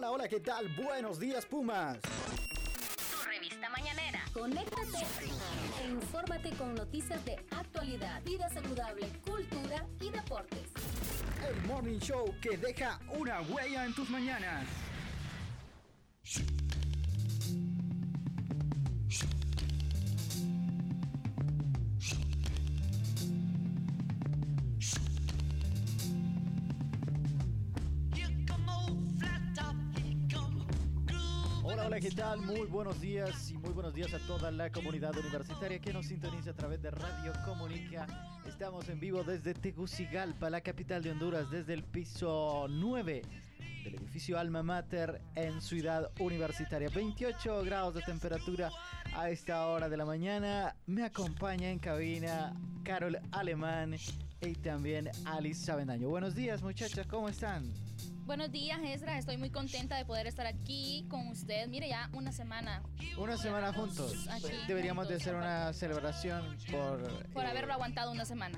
Hola, 0.00 0.12
hola, 0.12 0.28
¿qué 0.28 0.40
tal? 0.40 0.66
Buenos 0.68 1.20
días, 1.20 1.44
Pumas. 1.44 1.98
Tu 2.00 3.28
revista 3.28 3.68
mañanera. 3.68 4.24
Conéctate 4.32 5.04
e 5.84 5.88
infórmate 5.90 6.52
con 6.52 6.74
noticias 6.74 7.22
de 7.26 7.36
actualidad, 7.50 8.22
vida 8.22 8.48
saludable, 8.48 9.06
cultura 9.22 9.84
y 10.00 10.08
deportes. 10.08 10.70
El 11.46 11.66
Morning 11.66 11.98
Show 11.98 12.34
que 12.40 12.56
deja 12.56 12.98
una 13.10 13.42
huella 13.42 13.84
en 13.84 13.94
tus 13.94 14.08
mañanas. 14.08 14.64
Muy 32.50 32.66
buenos 32.66 33.00
días 33.00 33.48
y 33.52 33.58
muy 33.58 33.70
buenos 33.70 33.94
días 33.94 34.12
a 34.12 34.18
toda 34.26 34.50
la 34.50 34.72
comunidad 34.72 35.16
universitaria 35.16 35.78
que 35.78 35.92
nos 35.92 36.06
sintoniza 36.06 36.50
a 36.50 36.54
través 36.54 36.82
de 36.82 36.90
Radio 36.90 37.32
Comunica. 37.44 38.08
Estamos 38.44 38.88
en 38.88 38.98
vivo 38.98 39.22
desde 39.22 39.54
Tegucigalpa, 39.54 40.50
la 40.50 40.60
capital 40.60 41.00
de 41.00 41.12
Honduras, 41.12 41.48
desde 41.48 41.74
el 41.74 41.84
piso 41.84 42.66
9 42.68 43.22
del 43.84 43.94
edificio 43.94 44.36
Alma 44.36 44.64
Mater 44.64 45.20
en 45.36 45.62
Ciudad 45.62 46.10
Universitaria. 46.18 46.88
28 46.92 47.62
grados 47.62 47.94
de 47.94 48.02
temperatura 48.02 48.72
a 49.14 49.30
esta 49.30 49.68
hora 49.68 49.88
de 49.88 49.96
la 49.96 50.04
mañana. 50.04 50.74
Me 50.86 51.04
acompaña 51.04 51.70
en 51.70 51.78
cabina 51.78 52.52
Carol 52.82 53.16
Alemán 53.30 53.94
y 54.40 54.54
también 54.54 55.08
Alice 55.24 55.64
Sabendaño. 55.64 56.08
Buenos 56.08 56.34
días, 56.34 56.62
muchachas, 56.62 57.06
¿cómo 57.06 57.28
están? 57.28 57.89
Buenos 58.30 58.52
días, 58.52 58.78
Ezra. 58.84 59.18
Estoy 59.18 59.38
muy 59.38 59.50
contenta 59.50 59.96
de 59.96 60.04
poder 60.04 60.28
estar 60.28 60.46
aquí 60.46 61.04
con 61.10 61.26
usted. 61.26 61.66
Mire, 61.66 61.88
ya 61.88 62.08
una 62.12 62.30
semana. 62.30 62.80
Una 63.18 63.36
semana 63.36 63.72
juntos. 63.72 64.28
Aquí, 64.28 64.52
Deberíamos 64.68 65.08
de 65.08 65.16
hacer 65.16 65.34
una 65.34 65.72
celebración 65.72 66.56
por... 66.70 67.02
Por 67.32 67.44
eh, 67.44 67.48
haberlo 67.48 67.72
aguantado 67.72 68.12
una 68.12 68.24
semana. 68.24 68.56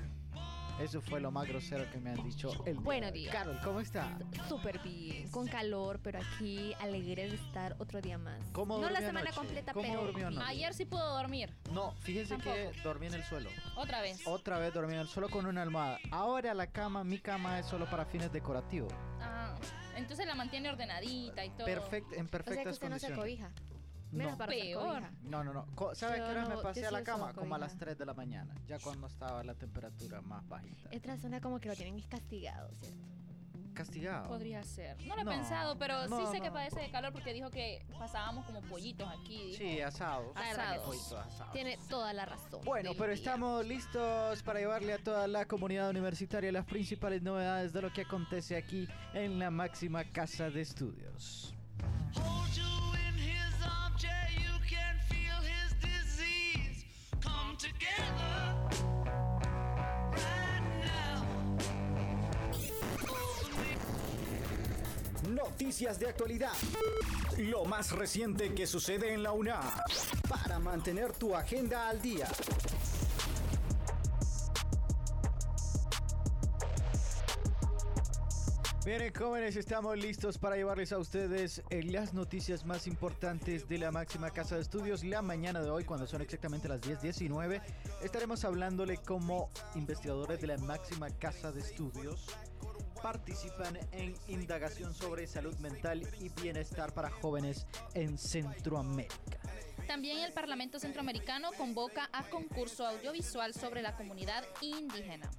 Eso 0.79 1.01
fue 1.01 1.21
lo 1.21 1.31
más 1.31 1.47
grosero 1.47 1.89
que 1.91 1.99
me 1.99 2.09
han 2.09 2.23
dicho 2.23 2.49
el 2.65 2.73
día 2.73 2.83
Buenos 2.83 3.13
días. 3.13 3.33
Carol, 3.33 3.59
¿cómo 3.63 3.79
está? 3.79 4.17
Súper 4.49 4.79
bien, 4.79 5.29
con 5.29 5.47
calor, 5.47 5.99
pero 6.03 6.19
aquí 6.19 6.73
alegre 6.79 7.29
de 7.29 7.35
estar 7.35 7.75
otro 7.79 8.01
día 8.01 8.17
más. 8.17 8.39
¿Cómo 8.51 8.79
no 8.79 8.89
la 8.89 8.99
semana 8.99 9.21
anoche? 9.21 9.35
completa, 9.35 9.73
¿Cómo 9.73 9.87
pero 9.87 10.05
durmió 10.05 10.27
anoche? 10.27 10.45
Ayer 10.47 10.73
sí 10.73 10.85
pudo 10.85 11.07
dormir. 11.17 11.53
No, 11.71 11.93
fíjese 12.01 12.37
que 12.37 12.71
dormí 12.83 13.07
en 13.07 13.13
el 13.13 13.23
suelo. 13.23 13.49
Otra 13.75 14.01
vez. 14.01 14.25
Otra 14.25 14.57
vez 14.57 14.73
dormí 14.73 14.93
en 14.93 15.01
el 15.01 15.07
suelo 15.07 15.29
con 15.29 15.45
una 15.45 15.61
almohada. 15.61 15.99
Ahora 16.11 16.53
la 16.53 16.67
cama, 16.67 17.03
mi 17.03 17.19
cama 17.19 17.59
es 17.59 17.67
solo 17.67 17.89
para 17.89 18.05
fines 18.05 18.31
decorativos. 18.31 18.91
Ah, 19.21 19.55
entonces 19.95 20.25
la 20.25 20.35
mantiene 20.35 20.69
ordenadita 20.69 21.45
y 21.45 21.51
todo. 21.51 21.65
Perfect, 21.65 22.13
en 22.13 22.13
o 22.13 22.13
sea 22.13 22.25
que 22.25 22.29
perfectas 22.31 22.73
usted 22.73 22.89
no 22.89 22.99
se 22.99 23.13
cobija. 23.13 23.51
Menos 24.13 24.33
No. 24.33 24.37
para 24.37 24.51
Peor. 24.51 24.83
cobija. 24.83 25.11
No, 25.23 25.43
no, 25.43 25.53
no. 25.53 25.65
Co- 25.75 25.95
¿Sabe 25.95 26.17
Yo 26.19 26.23
a 26.23 26.27
qué 26.27 26.31
hora 26.31 26.43
no, 26.49 26.55
me 26.55 26.61
pasé 26.61 26.85
a 26.85 26.91
la 26.91 27.03
cama? 27.03 27.33
Como 27.33 27.55
a 27.55 27.57
las 27.57 27.71
cobija. 27.71 27.85
3 27.85 27.97
de 27.97 28.05
la 28.05 28.13
mañana, 28.13 28.53
ya 28.67 28.79
cuando 28.79 29.07
estaba 29.07 29.43
la 29.43 29.55
temperatura 29.55 30.21
más 30.21 30.47
bajita. 30.47 30.89
Esta 30.91 31.17
zona 31.17 31.41
como 31.41 31.59
que 31.59 31.69
lo 31.69 31.75
tienen 31.75 31.99
castigado, 32.01 32.69
¿cierto? 32.79 33.03
Castigado. 33.73 34.27
Podría 34.27 34.61
ser. 34.61 35.01
No 35.07 35.15
lo 35.15 35.21
he 35.21 35.25
No, 35.25 35.31
pensado, 35.31 35.75
pero 35.79 36.07
no, 36.07 36.19
sí 36.19 36.27
sé 36.31 36.37
no. 36.37 36.43
que 36.43 36.51
padece 36.51 36.79
de 36.79 36.91
calor 36.91 37.11
porque 37.11 37.33
dijo 37.33 37.49
que 37.49 37.83
pasábamos 37.97 38.45
como 38.45 38.61
pollitos 38.61 39.09
aquí. 39.09 39.47
dijo. 39.47 39.57
Sí, 39.57 39.81
asado. 39.81 40.31
Asados. 40.35 40.85
Pollito 40.85 41.17
asado. 41.17 41.51
Tiene 41.53 41.79
toda 41.89 42.13
la 42.13 42.25
razón. 42.25 42.61
Bueno, 42.65 42.91
pero 42.93 43.05
día. 43.07 43.15
estamos 43.15 43.65
listos 43.65 44.43
para 44.43 44.59
llevarle 44.59 44.93
a 44.93 44.99
toda 44.99 45.25
la 45.27 45.45
comunidad 45.45 45.89
universitaria 45.89 46.51
las 46.51 46.65
principales 46.65 47.23
novedades 47.23 47.73
de 47.73 47.81
lo 47.81 47.91
que 47.91 48.01
acontece 48.01 48.55
aquí 48.57 48.87
en 49.15 49.39
la 49.39 49.49
máxima 49.49 50.03
casa 50.03 50.51
de 50.51 50.61
estudios. 50.61 51.55
Noticias 65.29 65.99
de 65.99 66.07
actualidad. 66.07 66.53
Lo 67.37 67.65
más 67.65 67.91
reciente 67.91 68.53
que 68.53 68.65
sucede 68.65 69.13
en 69.13 69.23
la 69.23 69.33
UNA. 69.33 69.59
Para 70.29 70.59
mantener 70.59 71.13
tu 71.13 71.35
agenda 71.35 71.89
al 71.89 72.01
día. 72.01 72.27
Bien, 78.85 79.13
jóvenes, 79.17 79.55
estamos 79.55 79.97
listos 79.97 80.37
para 80.37 80.57
llevarles 80.57 80.91
a 80.91 80.97
ustedes 80.97 81.63
eh, 81.69 81.83
las 81.83 82.13
noticias 82.13 82.65
más 82.65 82.85
importantes 82.85 83.69
de 83.69 83.77
la 83.77 83.91
máxima 83.91 84.29
casa 84.31 84.55
de 84.55 84.61
estudios. 84.61 85.05
La 85.05 85.21
mañana 85.21 85.61
de 85.61 85.69
hoy, 85.69 85.85
cuando 85.85 86.05
son 86.05 86.21
exactamente 86.21 86.67
las 86.67 86.81
10:19, 86.81 87.61
estaremos 88.01 88.43
hablándole 88.43 88.97
como 88.97 89.49
investigadores 89.75 90.41
de 90.41 90.47
la 90.47 90.57
máxima 90.57 91.09
casa 91.11 91.53
de 91.53 91.61
estudios 91.61 92.27
participan 93.01 93.77
en 93.91 94.15
indagación 94.27 94.93
sobre 94.93 95.27
salud 95.27 95.55
mental 95.59 96.01
y 96.19 96.29
bienestar 96.41 96.93
para 96.93 97.09
jóvenes 97.09 97.67
en 97.93 98.17
Centroamérica. 98.17 99.39
También 99.87 100.19
el 100.19 100.31
Parlamento 100.31 100.79
Centroamericano 100.79 101.51
convoca 101.57 102.09
a 102.13 102.29
concurso 102.29 102.87
audiovisual 102.87 103.53
sobre 103.53 103.81
la 103.81 103.95
comunidad 103.97 104.45
indígena. 104.61 105.29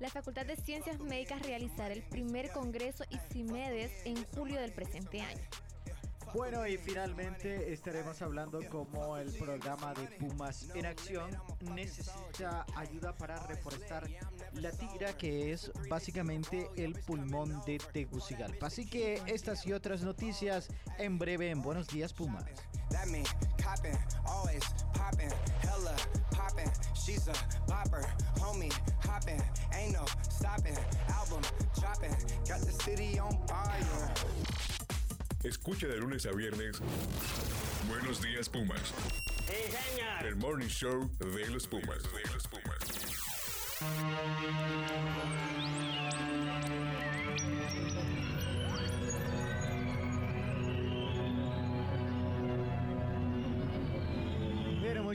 La 0.00 0.08
Facultad 0.10 0.46
de 0.46 0.54
Ciencias 0.54 1.00
Médicas 1.00 1.42
realizará 1.42 1.92
el 1.92 2.02
primer 2.02 2.52
congreso 2.52 3.04
ICIMEDES 3.10 3.90
en 4.04 4.24
julio 4.26 4.60
del 4.60 4.72
presente 4.72 5.20
año. 5.20 5.42
Bueno, 6.34 6.66
y 6.66 6.76
finalmente 6.76 7.72
estaremos 7.72 8.20
hablando 8.22 8.60
como 8.68 9.16
el 9.16 9.32
programa 9.32 9.94
de 9.94 10.06
Pumas 10.18 10.68
en 10.74 10.86
Acción 10.86 11.30
necesita 11.74 12.64
ayuda 12.76 13.16
para 13.16 13.44
reforestar 13.46 14.08
la 14.52 14.70
tigra, 14.70 15.16
que 15.16 15.52
es 15.52 15.72
básicamente 15.88 16.68
el 16.76 16.92
pulmón 16.92 17.60
de 17.66 17.78
Tegucigalpa. 17.78 18.66
Así 18.66 18.88
que 18.88 19.22
estas 19.26 19.66
y 19.66 19.72
otras 19.72 20.02
noticias 20.02 20.68
en 20.98 21.18
breve 21.18 21.50
en 21.50 21.62
Buenos 21.62 21.88
Días 21.88 22.12
Pumas. 22.12 22.44
That 22.90 23.08
mean 23.08 23.26
copping, 23.58 23.98
always 24.26 24.62
popping, 24.94 25.30
hella 25.60 25.96
popping. 26.30 26.70
She's 26.94 27.28
a 27.28 27.34
bopper, 27.70 28.04
homie 28.38 28.72
hopping, 29.04 29.42
ain't 29.74 29.92
no 29.92 30.04
stopping. 30.30 30.76
Album 31.08 31.42
dropping, 31.78 32.14
got 32.48 32.60
the 32.60 32.72
city 32.72 33.18
on 33.18 33.36
fire. 33.46 34.14
Escucha 35.44 35.86
de 35.88 35.96
lunes 36.00 36.26
a 36.26 36.32
viernes. 36.32 36.80
Buenos 37.88 38.20
días, 38.20 38.48
Pumas. 38.48 38.92
El 40.24 40.36
morning 40.36 40.68
show 40.68 41.08
de 41.18 41.48
los 41.50 41.66
Pumas. 41.66 42.02
De 42.02 42.22
los 42.32 42.46
Pumas. 42.46 43.08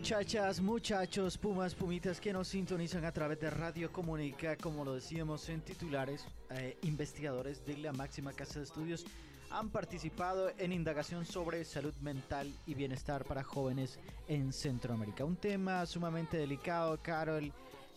Muchachas, 0.03 0.59
muchachos, 0.59 1.37
pumas, 1.37 1.73
pumitas 1.73 2.19
que 2.19 2.33
nos 2.33 2.49
sintonizan 2.49 3.05
a 3.05 3.13
través 3.13 3.39
de 3.39 3.49
Radio 3.49 3.89
Comunica, 3.89 4.57
como 4.57 4.83
lo 4.83 4.95
decíamos 4.95 5.47
en 5.47 5.61
titulares, 5.61 6.25
eh, 6.49 6.75
investigadores 6.81 7.65
de 7.65 7.77
la 7.77 7.93
máxima 7.93 8.33
casa 8.33 8.59
de 8.59 8.65
estudios 8.65 9.05
han 9.49 9.69
participado 9.69 10.51
en 10.57 10.73
indagación 10.73 11.25
sobre 11.25 11.63
salud 11.63 11.93
mental 12.01 12.51
y 12.67 12.73
bienestar 12.73 13.23
para 13.23 13.43
jóvenes 13.43 13.97
en 14.27 14.51
Centroamérica. 14.51 15.23
Un 15.23 15.37
tema 15.37 15.85
sumamente 15.85 16.35
delicado, 16.35 16.99
Carol. 17.01 17.53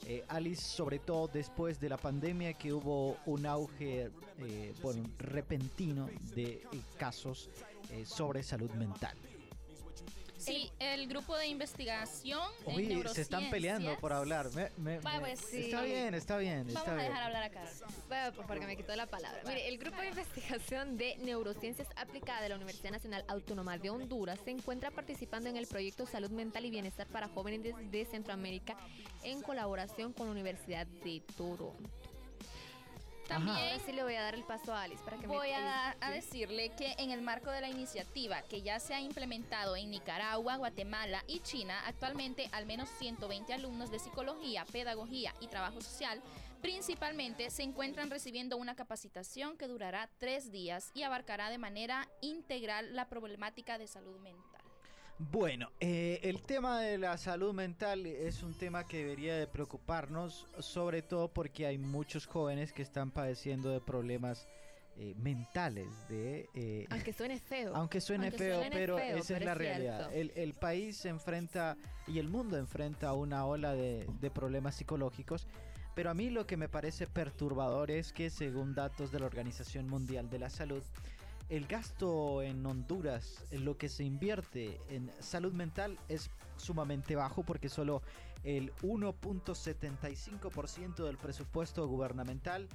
eh, 0.06 0.24
Alice, 0.28 0.62
sobre 0.62 1.00
todo 1.00 1.26
después 1.26 1.80
de 1.80 1.88
la 1.88 1.96
pandemia 1.96 2.52
que 2.52 2.72
hubo 2.72 3.16
un 3.26 3.46
auge 3.46 4.12
eh, 4.38 4.74
bueno, 4.80 5.02
repentino 5.18 6.08
de 6.36 6.44
eh, 6.44 6.62
casos 6.98 7.50
eh, 7.90 8.04
sobre 8.06 8.44
salud 8.44 8.70
mental. 8.74 9.16
Sí, 10.46 10.70
el 10.78 11.08
grupo 11.08 11.36
de 11.36 11.48
investigación 11.48 12.40
en 12.66 12.76
Oye, 12.76 13.08
se 13.08 13.22
están 13.22 13.50
peleando 13.50 13.96
por 13.98 14.12
hablar. 14.12 14.48
Me- 14.54 14.70
me- 14.76 15.00
Va, 15.00 15.14
me- 15.14 15.20
pues, 15.20 15.40
sí. 15.40 15.64
Está 15.64 15.82
bien, 15.82 16.14
está 16.14 16.38
bien. 16.38 16.66
Vamos 16.68 16.76
está 16.76 16.92
a 16.92 16.94
bien. 16.94 17.06
dejar 17.08 17.22
hablar 17.24 17.42
a 17.42 17.50
Carol. 17.50 17.68
Bueno, 18.08 18.32
pues 18.34 18.46
porque 18.46 18.66
me 18.66 18.76
quitó 18.76 18.94
la 18.94 19.06
palabra. 19.06 19.40
Mire, 19.46 19.68
el 19.68 19.76
Grupo 19.78 20.00
de 20.00 20.08
Investigación 20.08 20.96
de 20.96 21.16
Neurociencias 21.18 21.88
Aplicada 21.96 22.40
de 22.42 22.50
la 22.50 22.56
Universidad 22.56 22.92
Nacional 22.92 23.24
Autónoma 23.26 23.76
de 23.78 23.90
Honduras 23.90 24.38
se 24.44 24.52
encuentra 24.52 24.90
participando 24.92 25.48
en 25.48 25.56
el 25.56 25.66
proyecto 25.66 26.06
Salud 26.06 26.30
Mental 26.30 26.64
y 26.64 26.70
Bienestar 26.70 27.08
para 27.08 27.28
Jóvenes 27.28 27.62
de, 27.64 27.72
de 27.90 28.04
Centroamérica 28.04 28.76
en 29.24 29.42
colaboración 29.42 30.12
con 30.12 30.26
la 30.26 30.32
Universidad 30.32 30.86
de 30.86 31.22
Toronto. 31.36 31.74
También 33.28 33.56
Ahora 33.56 33.78
sí 33.84 33.92
le 33.92 34.02
voy 34.02 34.14
a 34.14 34.22
dar 34.22 34.34
el 34.34 34.44
paso 34.44 34.72
a 34.74 34.82
Alice 34.82 35.02
para 35.04 35.16
que 35.18 35.26
voy 35.26 35.48
me 35.48 35.54
a, 35.56 35.60
dar- 35.60 35.96
a 36.00 36.10
decirle 36.10 36.70
que 36.76 36.94
en 36.98 37.10
el 37.10 37.22
marco 37.22 37.50
de 37.50 37.60
la 37.60 37.68
iniciativa 37.68 38.42
que 38.42 38.62
ya 38.62 38.78
se 38.78 38.94
ha 38.94 39.00
implementado 39.00 39.74
en 39.76 39.90
Nicaragua, 39.90 40.56
Guatemala 40.56 41.22
y 41.26 41.40
China, 41.40 41.78
actualmente 41.86 42.48
al 42.52 42.66
menos 42.66 42.88
120 42.98 43.52
alumnos 43.52 43.90
de 43.90 43.98
psicología, 43.98 44.64
pedagogía 44.72 45.34
y 45.40 45.48
trabajo 45.48 45.80
social 45.80 46.22
Principalmente 46.62 47.50
se 47.50 47.62
encuentran 47.62 48.10
recibiendo 48.10 48.56
una 48.56 48.74
capacitación 48.74 49.56
que 49.58 49.68
durará 49.68 50.08
tres 50.18 50.50
días 50.50 50.90
y 50.94 51.02
abarcará 51.02 51.50
de 51.50 51.58
manera 51.58 52.08
integral 52.22 52.96
la 52.96 53.08
problemática 53.08 53.78
de 53.78 53.86
salud 53.86 54.18
mental. 54.20 54.62
Bueno, 55.18 55.70
eh, 55.80 56.20
el 56.24 56.42
tema 56.42 56.80
de 56.82 56.98
la 56.98 57.16
salud 57.16 57.54
mental 57.54 58.04
es 58.04 58.42
un 58.42 58.52
tema 58.52 58.86
que 58.86 58.98
debería 58.98 59.34
de 59.36 59.46
preocuparnos, 59.46 60.46
sobre 60.58 61.00
todo 61.00 61.28
porque 61.32 61.66
hay 61.66 61.78
muchos 61.78 62.26
jóvenes 62.26 62.72
que 62.72 62.82
están 62.82 63.10
padeciendo 63.10 63.70
de 63.70 63.80
problemas 63.80 64.46
eh, 64.98 65.14
mentales, 65.16 65.88
de... 66.10 66.50
eh, 66.54 66.86
Aunque 66.90 67.14
suene 67.14 67.38
feo. 67.40 67.74
aunque 67.74 68.00
suene 68.02 68.26
Aunque 68.26 68.38
feo, 68.38 68.56
suene 68.60 68.76
pero 68.76 68.96
feo, 68.98 69.16
esa 69.16 69.26
pero 69.28 69.38
es 69.38 69.44
la 69.46 69.52
es 69.52 69.58
realidad. 69.58 70.10
el 70.14 70.54
país 70.54 70.96
se 70.98 71.08
enfrenta 71.08 71.78
y 72.06 72.18
el 72.18 72.28
mundo 72.28 72.58
enfrenta 72.58 73.12
una 73.14 73.46
ola 73.46 73.72
de, 73.74 74.06
de 74.20 74.30
problemas 74.30 74.74
psicológicos, 74.74 75.46
pero 75.94 76.10
a 76.10 76.14
mí 76.14 76.28
lo 76.28 76.46
que 76.46 76.58
me 76.58 76.68
parece 76.68 77.06
perturbador 77.06 77.90
es 77.90 78.12
que 78.12 78.28
según 78.28 78.74
datos 78.74 79.12
de 79.12 79.20
la 79.20 79.26
Organización 79.26 79.86
Mundial 79.88 80.28
de 80.28 80.38
la 80.38 80.50
Salud, 80.50 80.82
el 81.48 81.66
gasto 81.66 82.42
en 82.42 82.64
Honduras, 82.66 83.44
en 83.50 83.64
lo 83.64 83.76
que 83.78 83.88
se 83.88 84.04
invierte 84.04 84.80
en 84.88 85.10
salud 85.20 85.52
mental 85.52 85.98
es 86.08 86.30
sumamente 86.56 87.14
bajo 87.16 87.42
porque 87.44 87.68
solo 87.68 88.02
el 88.44 88.72
1.75% 88.76 91.04
del 91.04 91.16
presupuesto 91.16 91.86
gubernamental 91.86 92.68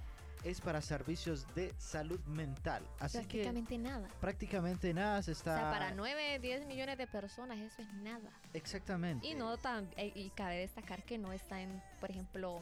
es 0.44 0.60
para 0.60 0.82
servicios 0.82 1.46
de 1.54 1.72
salud 1.78 2.20
mental. 2.26 2.84
Así 3.00 3.20
que 3.20 3.44
Prácticamente 3.44 3.78
nada. 3.78 4.10
prácticamente 4.20 4.92
nada 4.94 5.22
se 5.22 5.32
O 5.32 5.34
está... 5.34 5.56
sea, 5.58 5.72
para 5.72 5.94
9, 5.94 6.40
10 6.40 6.66
millones 6.66 6.98
de 6.98 7.06
personas 7.08 7.60
eso 7.60 7.82
es 7.82 7.94
nada. 7.96 8.32
Exactamente. 8.54 9.28
Y 9.28 9.36
no 9.36 9.56
tan 9.58 9.88
eh, 9.98 10.12
y 10.16 10.30
cabe 10.32 10.58
destacar 10.58 11.04
que 11.04 11.18
no 11.20 11.32
está 11.32 11.62
en, 11.62 11.82
por 12.00 12.10
ejemplo, 12.10 12.62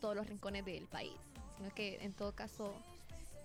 todos 0.00 0.14
los 0.14 0.28
rincones 0.28 0.64
del 0.64 0.86
país, 0.86 1.16
sino 1.56 1.74
que 1.74 1.96
en 2.04 2.12
todo 2.12 2.36
caso 2.36 2.72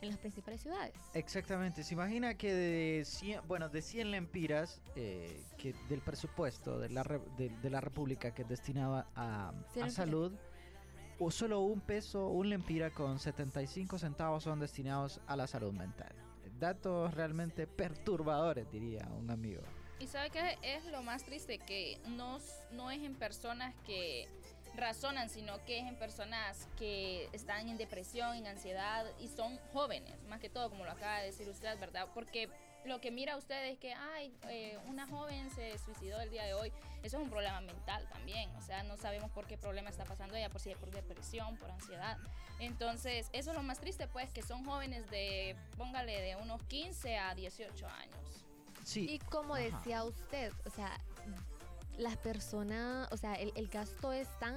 en 0.02 0.10
las 0.10 0.18
principales 0.18 0.62
ciudades. 0.62 0.94
Exactamente. 1.14 1.84
Se 1.84 1.94
imagina 1.94 2.36
que 2.36 2.54
de 2.54 3.06
100, 3.06 3.48
bueno, 3.48 3.70
de 3.70 3.82
100 3.82 4.12
lempiras 4.12 4.82
eh, 4.96 5.44
que 5.58 5.74
del 5.90 6.02
presupuesto 6.02 6.80
de 6.80 6.90
la, 6.90 7.04
re- 7.04 7.22
de, 7.38 7.50
de 7.50 7.70
la 7.70 7.82
República 7.82 8.34
que 8.34 8.44
es 8.44 8.48
destinada 8.48 9.08
a, 9.16 9.52
100 9.74 9.86
a 9.86 9.90
salud, 9.90 10.34
o 11.20 11.32
solo 11.32 11.62
un 11.62 11.82
peso, 11.82 12.28
un 12.28 12.50
lempira 12.50 12.92
con 12.92 13.18
75 13.18 13.98
centavos 13.98 14.44
son 14.44 14.60
destinados 14.60 15.20
a 15.26 15.36
la 15.36 15.48
salud 15.48 15.74
mental. 15.74 16.14
Datos 16.60 17.14
realmente 17.14 17.66
perturbadores, 17.68 18.70
diría 18.72 19.08
un 19.20 19.30
amigo. 19.32 19.62
Y 20.00 20.06
sabe 20.06 20.30
que 20.30 20.58
es 20.62 20.86
lo 20.86 21.02
más 21.02 21.24
triste 21.24 21.58
que 21.58 22.00
no, 22.08 22.38
no 22.72 22.92
es 22.92 23.02
en 23.02 23.16
personas 23.16 23.74
que 23.86 24.28
razonan, 24.78 25.30
sino 25.30 25.64
que 25.66 25.80
es 25.80 25.88
en 25.88 25.96
personas 25.98 26.68
que 26.78 27.30
están 27.34 27.68
en 27.68 27.78
depresión, 27.78 28.36
en 28.36 28.48
ansiedad 28.48 29.06
y 29.20 29.28
son 29.28 29.60
jóvenes, 29.74 30.14
más 30.30 30.40
que 30.40 30.50
todo, 30.50 30.70
como 30.70 30.86
lo 30.86 30.92
acaba 30.92 31.20
de 31.20 31.28
decir 31.28 31.50
usted, 31.50 31.78
¿verdad? 31.80 32.08
Porque 32.14 32.50
lo 32.86 33.02
que 33.02 33.12
mira 33.12 33.36
usted 33.36 33.66
es 33.66 33.78
que, 33.80 33.94
ay, 33.94 34.34
eh, 34.50 34.78
una 34.86 35.08
joven 35.08 35.50
se 35.50 35.78
suicidó 35.80 36.22
el 36.22 36.30
día 36.30 36.46
de 36.46 36.54
hoy, 36.54 36.72
eso 37.04 37.18
es 37.18 37.24
un 37.24 37.30
problema 37.30 37.60
mental 37.60 38.08
también, 38.08 38.50
o 38.56 38.62
sea, 38.62 38.84
no 38.84 38.96
sabemos 38.98 39.32
por 39.32 39.46
qué 39.48 39.58
problema 39.58 39.90
está 39.90 40.06
pasando 40.06 40.36
ella, 40.36 40.50
por 40.50 40.62
si 40.62 40.72
es 40.72 40.78
por 40.78 40.92
depresión, 40.92 41.58
por 41.58 41.70
ansiedad. 41.72 42.18
Entonces, 42.60 43.30
eso 43.34 43.52
es 43.52 43.58
lo 43.58 43.64
más 43.64 43.80
triste, 43.80 44.08
pues, 44.08 44.32
que 44.32 44.42
son 44.42 44.64
jóvenes 44.64 45.10
de, 45.10 45.56
póngale, 45.78 46.22
de 46.22 46.36
unos 46.38 46.64
15 46.64 47.18
a 47.18 47.36
18 47.36 47.88
años. 47.88 48.46
Sí. 48.84 49.08
Y 49.10 49.20
como 49.20 49.56
Ajá. 49.56 49.64
decía 49.64 50.04
usted, 50.04 50.54
o 50.66 50.70
sea, 50.70 50.98
las 51.98 52.18
personas, 52.18 53.08
o 53.12 53.18
sea, 53.18 53.34
el, 53.36 53.52
el 53.56 53.68
gasto 53.68 54.12
es 54.12 54.28
tan 54.40 54.56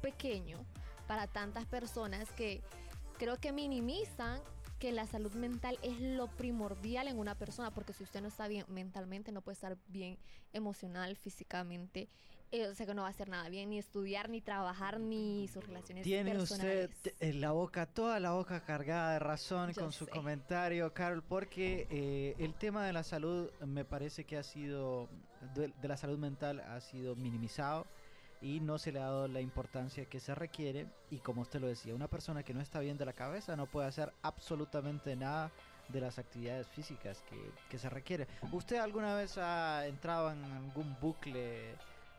pequeño 0.00 0.58
para 1.06 1.26
tantas 1.26 1.66
personas 1.66 2.30
que 2.32 2.62
creo 3.18 3.38
que 3.38 3.52
minimizan 3.52 4.40
que 4.78 4.92
la 4.92 5.06
salud 5.06 5.32
mental 5.32 5.78
es 5.82 6.00
lo 6.00 6.28
primordial 6.28 7.08
en 7.08 7.18
una 7.18 7.34
persona, 7.34 7.70
porque 7.70 7.92
si 7.92 8.04
usted 8.04 8.20
no 8.20 8.28
está 8.28 8.46
bien 8.46 8.66
mentalmente, 8.68 9.32
no 9.32 9.40
puede 9.40 9.54
estar 9.54 9.78
bien 9.88 10.18
emocional, 10.52 11.16
físicamente, 11.16 12.08
eh, 12.52 12.68
o 12.68 12.74
sea 12.74 12.86
que 12.86 12.94
no 12.94 13.02
va 13.02 13.08
a 13.08 13.10
hacer 13.10 13.28
nada 13.28 13.48
bien, 13.48 13.70
ni 13.70 13.78
estudiar, 13.78 14.28
ni 14.30 14.40
trabajar, 14.40 15.00
ni 15.00 15.48
sus 15.48 15.66
relaciones 15.66 16.04
Tiene 16.04 16.36
usted 16.38 16.88
personales. 16.90 17.14
eh, 17.20 17.32
la 17.34 17.52
boca, 17.52 17.86
toda 17.86 18.20
la 18.20 18.32
boca 18.32 18.64
cargada 18.64 19.12
de 19.14 19.18
razón 19.18 19.72
Yo 19.72 19.82
con 19.82 19.92
su 19.92 20.04
sé. 20.04 20.10
comentario, 20.10 20.92
Carol, 20.94 21.22
porque 21.22 21.86
eh, 21.90 22.34
el 22.38 22.54
tema 22.54 22.86
de 22.86 22.92
la 22.92 23.02
salud 23.02 23.50
me 23.66 23.84
parece 23.84 24.24
que 24.24 24.36
ha 24.38 24.42
sido, 24.42 25.08
de, 25.54 25.68
de 25.80 25.88
la 25.88 25.96
salud 25.96 26.18
mental 26.18 26.60
ha 26.60 26.80
sido 26.80 27.16
minimizado 27.16 27.86
y 28.42 28.60
no 28.60 28.78
se 28.78 28.92
le 28.92 29.00
ha 29.00 29.04
dado 29.04 29.28
la 29.28 29.40
importancia 29.40 30.04
que 30.04 30.20
se 30.20 30.34
requiere. 30.34 30.86
Y 31.10 31.18
como 31.18 31.40
usted 31.42 31.60
lo 31.60 31.66
decía, 31.66 31.94
una 31.94 32.08
persona 32.08 32.42
que 32.42 32.54
no 32.54 32.60
está 32.60 32.80
bien 32.80 32.96
de 32.98 33.06
la 33.06 33.12
cabeza 33.12 33.56
no 33.56 33.66
puede 33.66 33.88
hacer 33.88 34.12
absolutamente 34.22 35.16
nada 35.16 35.50
de 35.88 36.00
las 36.00 36.18
actividades 36.18 36.66
físicas 36.68 37.22
que, 37.28 37.50
que 37.70 37.78
se 37.78 37.88
requiere. 37.88 38.26
¿Usted 38.52 38.76
alguna 38.76 39.14
vez 39.14 39.38
ha 39.38 39.86
entrado 39.86 40.30
en 40.32 40.44
algún 40.44 40.96
bucle? 41.00 41.74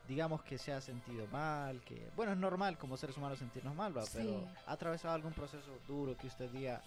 Digamos 0.07 0.42
que 0.44 0.57
se 0.57 0.71
ha 0.71 0.81
sentido 0.81 1.27
mal, 1.27 1.81
que 1.81 2.09
bueno, 2.15 2.31
es 2.31 2.38
normal 2.38 2.77
como 2.77 2.98
seres 2.98 3.18
humanos 3.18 3.39
sentirnos 3.39 3.75
mal, 3.75 3.95
¿va? 3.95 4.04
pero 4.13 4.48
ha 4.65 4.71
atravesado 4.71 5.13
algún 5.13 5.33
proceso 5.33 5.71
duro 5.88 6.15
que 6.18 6.27
usted 6.27 6.50
diga, 6.51 6.81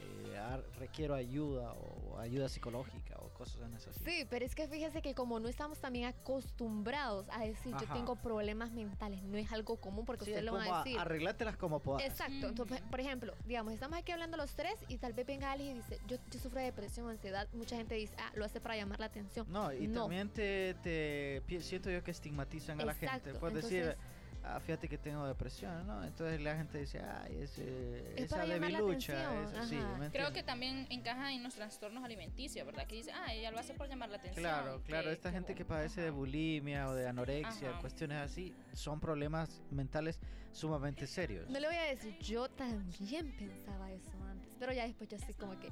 eh, 0.00 0.36
"Ah, 0.38 0.60
requiero 0.78 1.14
ayuda 1.14 1.72
o 1.72 2.18
ayuda 2.18 2.48
psicológica 2.48 3.16
o 3.18 3.28
cosas 3.30 3.62
en 3.62 3.74
esas. 3.74 3.94
Sí, 3.96 4.26
pero 4.28 4.44
es 4.44 4.54
que 4.54 4.68
fíjese 4.68 5.00
que 5.02 5.14
como 5.14 5.40
no 5.40 5.48
estamos 5.48 5.78
también 5.78 6.06
acostumbrados 6.06 7.26
a 7.30 7.44
decir 7.44 7.72
yo 7.72 7.84
Ajá. 7.84 7.94
tengo 7.94 8.16
problemas 8.16 8.70
mentales, 8.72 9.22
no 9.22 9.38
es 9.38 9.50
algo 9.52 9.76
común 9.76 10.04
porque 10.04 10.24
Sí, 10.24 10.30
usted 10.32 10.44
le 10.44 10.50
van 10.50 10.72
a 10.72 10.78
decir. 10.84 10.98
arreglátelas 10.98 11.56
como 11.56 11.80
puedas. 11.80 12.02
Exacto. 12.04 12.48
Entonces, 12.48 12.80
por 12.90 13.00
ejemplo, 13.00 13.34
digamos, 13.44 13.72
estamos 13.72 13.98
aquí 13.98 14.12
hablando 14.12 14.36
los 14.36 14.54
tres 14.54 14.74
y 14.88 14.98
tal 14.98 15.12
vez 15.12 15.26
venga 15.26 15.52
alguien 15.52 15.72
y 15.72 15.74
dice, 15.80 15.98
yo, 16.06 16.16
yo 16.30 16.38
sufro 16.40 16.60
de 16.60 16.66
depresión, 16.66 17.08
ansiedad. 17.08 17.48
Mucha 17.52 17.76
gente 17.76 17.94
dice, 17.94 18.14
ah, 18.18 18.30
lo 18.34 18.44
hace 18.44 18.60
para 18.60 18.76
llamar 18.76 19.00
la 19.00 19.06
atención. 19.06 19.46
No, 19.50 19.72
y 19.72 19.86
No. 19.88 20.02
también 20.02 20.28
te, 20.30 20.74
te 20.82 21.42
siento 21.60 21.90
yo 21.90 22.02
que 22.04 22.10
estigmatizan 22.10 22.80
a 22.80 22.84
la 22.84 22.94
gente. 22.94 23.16
Exacto, 23.16 23.40
Puedes 23.40 23.62
decir, 23.62 23.96
ah, 24.46 24.60
fíjate 24.60 24.88
que 24.88 24.96
tengo 24.98 25.26
depresión, 25.26 25.86
¿no? 25.86 26.04
Entonces 26.04 26.40
la 26.40 26.56
gente 26.56 26.78
dice, 26.78 27.00
ay, 27.00 27.38
ese, 27.42 28.14
Es 28.16 28.24
esa 28.24 28.46
debilucha, 28.46 29.42
eso, 29.42 29.64
sí, 29.66 29.76
ajá. 29.76 29.98
¿me 29.98 30.10
Creo 30.10 30.32
que 30.32 30.42
también 30.42 30.86
encaja 30.90 31.32
en 31.32 31.42
los 31.42 31.54
trastornos 31.54 32.04
alimenticios, 32.04 32.64
¿verdad? 32.66 32.86
Que 32.86 32.96
dice, 32.96 33.12
ah, 33.12 33.32
ella 33.32 33.50
lo 33.50 33.58
hace 33.58 33.74
por 33.74 33.88
llamar 33.88 34.08
la 34.10 34.16
atención. 34.16 34.42
Claro, 34.42 34.80
claro, 34.86 35.08
que- 35.08 35.12
esta 35.12 35.30
que 35.30 35.34
gente 35.36 35.54
que 35.54 35.64
padece 35.64 36.00
de 36.00 36.10
bulimia 36.10 36.88
o 36.88 36.94
de 36.94 37.08
anorexia, 37.08 37.70
Ajá. 37.70 37.80
cuestiones 37.80 38.18
así, 38.18 38.54
son 38.72 39.00
problemas 39.00 39.60
mentales 39.70 40.18
sumamente 40.52 41.06
serios. 41.06 41.48
No 41.50 41.58
le 41.58 41.66
voy 41.66 41.76
a 41.76 41.82
decir, 41.82 42.16
yo 42.20 42.48
también 42.48 43.36
pensaba 43.36 43.92
eso 43.92 44.10
antes, 44.30 44.50
pero 44.58 44.72
ya 44.72 44.86
después 44.86 45.08
yo 45.10 45.16
así 45.16 45.34
como 45.34 45.58
que... 45.58 45.70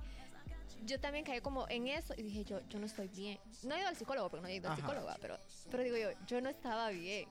Yo 0.85 1.01
también 1.01 1.25
caí 1.25 1.41
como 1.41 1.67
en 1.71 1.87
eso 1.87 2.13
y 2.17 2.23
dije 2.23 2.45
yo, 2.45 2.61
yo 2.69 2.79
no 2.79 2.85
estoy 2.85 3.09
bien. 3.09 3.39
No 3.63 3.75
he 3.75 3.79
ido 3.81 3.89
al 3.89 3.97
psicólogo 3.97 4.29
porque 4.29 4.43
no 4.43 4.49
he 4.49 4.57
ido 4.57 4.69
al 4.71 4.77
psicólogo, 4.77 5.09
pero, 5.21 5.39
pero 5.71 5.83
digo 5.83 5.97
yo, 5.97 6.09
yo 6.27 6.41
no 6.43 6.51
estaba 6.51 6.91
bien. 6.91 7.27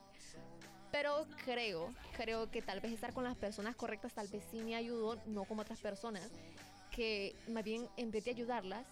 Pero 0.94 1.26
creo, 1.44 1.92
creo 2.16 2.52
que 2.52 2.62
tal 2.62 2.78
vez 2.78 2.92
estar 2.92 3.12
con 3.12 3.24
las 3.24 3.34
personas 3.34 3.74
correctas 3.74 4.14
tal 4.14 4.28
vez 4.28 4.44
sí 4.48 4.62
me 4.62 4.76
ayudó, 4.76 5.20
no 5.26 5.42
como 5.42 5.62
otras 5.62 5.80
personas, 5.80 6.30
que 6.92 7.34
más 7.48 7.64
bien 7.64 7.88
en 7.96 8.12
vez 8.12 8.24
de 8.24 8.30
ayudarlas, 8.30 8.86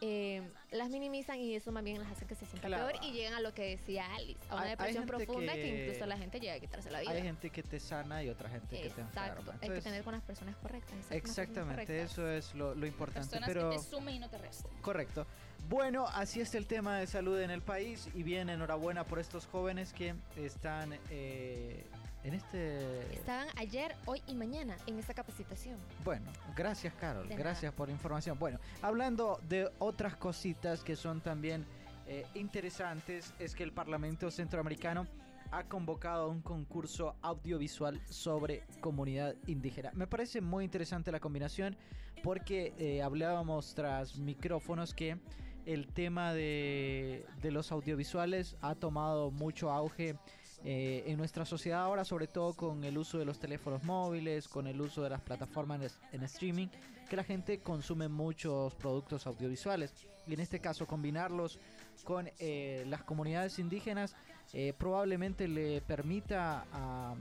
eh, 0.00 0.42
las 0.70 0.90
minimizan 0.90 1.38
y 1.40 1.54
eso 1.54 1.72
más 1.72 1.82
bien 1.82 1.98
las 1.98 2.10
hace 2.12 2.26
que 2.26 2.34
se 2.34 2.46
sientan 2.46 2.70
Claro. 2.70 2.86
peor 2.88 3.04
y 3.04 3.12
llegan 3.12 3.34
a 3.34 3.40
lo 3.40 3.52
que 3.54 3.70
decía 3.76 4.04
Alice, 4.14 4.38
a 4.48 4.54
una 4.54 4.64
Hay- 4.64 4.70
depresión 4.70 5.06
profunda 5.06 5.54
que... 5.54 5.62
que- 5.62 5.82
incluso 5.84 6.06
la 6.06 6.16
gente 6.18 6.40
llega 6.40 6.54
a 6.54 6.60
quitarse 6.60 6.90
la 6.90 7.00
vida. 7.00 7.10
Hay 7.10 7.22
gente 7.22 7.50
que 7.50 7.62
te 7.62 7.80
sana 7.80 8.22
y 8.22 8.28
otra 8.28 8.48
gente 8.50 8.76
que 8.80 8.90
te 8.90 9.00
Exacto, 9.00 9.40
enferma. 9.40 9.58
hay 9.62 9.68
que 9.70 9.80
tener 9.80 10.04
con 10.04 10.12
las 10.14 10.22
personas 10.22 10.56
correctas. 10.56 10.94
las 10.96 11.06
personas 11.06 11.22
exactamente, 11.38 11.82
correctas. 11.86 12.10
eso 12.12 12.28
es 12.30 12.54
lo, 12.54 12.74
lo 12.74 12.86
importante. 12.86 13.28
Personas 13.28 13.48
Pero 13.48 13.70
que 13.70 13.76
te 13.78 13.82
sumen 13.82 14.14
y 14.14 14.18
no 14.18 14.28
te 14.30 14.38
resten. 14.38 14.70
correcto. 14.82 15.26
Bueno, 15.68 16.06
así 16.06 16.40
está 16.40 16.56
el 16.58 16.66
tema 16.66 16.98
de 16.98 17.06
salud 17.06 17.38
en 17.40 17.50
el 17.50 17.62
país 17.62 18.08
y 18.14 18.22
bien, 18.22 18.48
enhorabuena 18.48 19.04
por 19.04 19.18
estos 19.18 19.46
jóvenes 19.46 19.92
que 19.92 20.14
están 20.36 20.98
eh, 21.10 21.84
en 22.28 22.34
este... 22.34 23.14
Estaban 23.14 23.48
ayer, 23.56 23.94
hoy 24.06 24.22
y 24.26 24.34
mañana 24.34 24.76
en 24.86 24.98
esta 24.98 25.14
capacitación. 25.14 25.78
Bueno, 26.04 26.30
gracias 26.54 26.94
Carol, 26.94 27.26
gracias 27.28 27.72
por 27.72 27.88
la 27.88 27.94
información. 27.94 28.38
Bueno, 28.38 28.58
hablando 28.82 29.40
de 29.48 29.70
otras 29.78 30.16
cositas 30.16 30.82
que 30.84 30.94
son 30.94 31.20
también 31.20 31.66
eh, 32.06 32.26
interesantes, 32.34 33.34
es 33.38 33.54
que 33.54 33.64
el 33.64 33.72
Parlamento 33.72 34.30
Centroamericano 34.30 35.06
ha 35.50 35.64
convocado 35.64 36.28
un 36.28 36.42
concurso 36.42 37.16
audiovisual 37.22 38.00
sobre 38.10 38.64
comunidad 38.80 39.34
indígena. 39.46 39.90
Me 39.94 40.06
parece 40.06 40.42
muy 40.42 40.64
interesante 40.64 41.10
la 41.10 41.20
combinación 41.20 41.76
porque 42.22 42.74
eh, 42.78 43.02
hablábamos 43.02 43.74
tras 43.74 44.18
micrófonos 44.18 44.92
que 44.92 45.18
el 45.64 45.88
tema 45.88 46.34
de, 46.34 47.24
de 47.40 47.50
los 47.50 47.72
audiovisuales 47.72 48.56
ha 48.60 48.74
tomado 48.74 49.30
mucho 49.30 49.70
auge 49.70 50.16
eh, 50.64 51.04
en 51.06 51.16
nuestra 51.16 51.44
sociedad 51.44 51.82
ahora, 51.82 52.04
sobre 52.04 52.26
todo 52.26 52.54
con 52.54 52.84
el 52.84 52.98
uso 52.98 53.18
de 53.18 53.24
los 53.24 53.38
teléfonos 53.38 53.84
móviles, 53.84 54.48
con 54.48 54.66
el 54.66 54.80
uso 54.80 55.02
de 55.02 55.10
las 55.10 55.20
plataformas 55.20 55.98
en 56.12 56.22
streaming, 56.22 56.68
que 57.08 57.16
la 57.16 57.24
gente 57.24 57.60
consume 57.60 58.08
muchos 58.08 58.74
productos 58.74 59.26
audiovisuales. 59.26 59.92
Y 60.26 60.34
en 60.34 60.40
este 60.40 60.60
caso, 60.60 60.86
combinarlos 60.86 61.58
con 62.04 62.30
eh, 62.38 62.84
las 62.88 63.02
comunidades 63.02 63.58
indígenas 63.58 64.14
eh, 64.52 64.72
probablemente 64.76 65.48
le 65.48 65.80
permita 65.80 66.64
a 66.72 67.14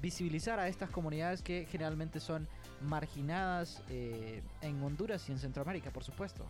visibilizar 0.00 0.60
a 0.60 0.68
estas 0.68 0.90
comunidades 0.90 1.42
que 1.42 1.66
generalmente 1.70 2.20
son 2.20 2.46
marginadas 2.82 3.82
eh, 3.88 4.42
en 4.60 4.82
Honduras 4.82 5.28
y 5.28 5.32
en 5.32 5.38
Centroamérica, 5.38 5.90
por 5.90 6.04
supuesto. 6.04 6.44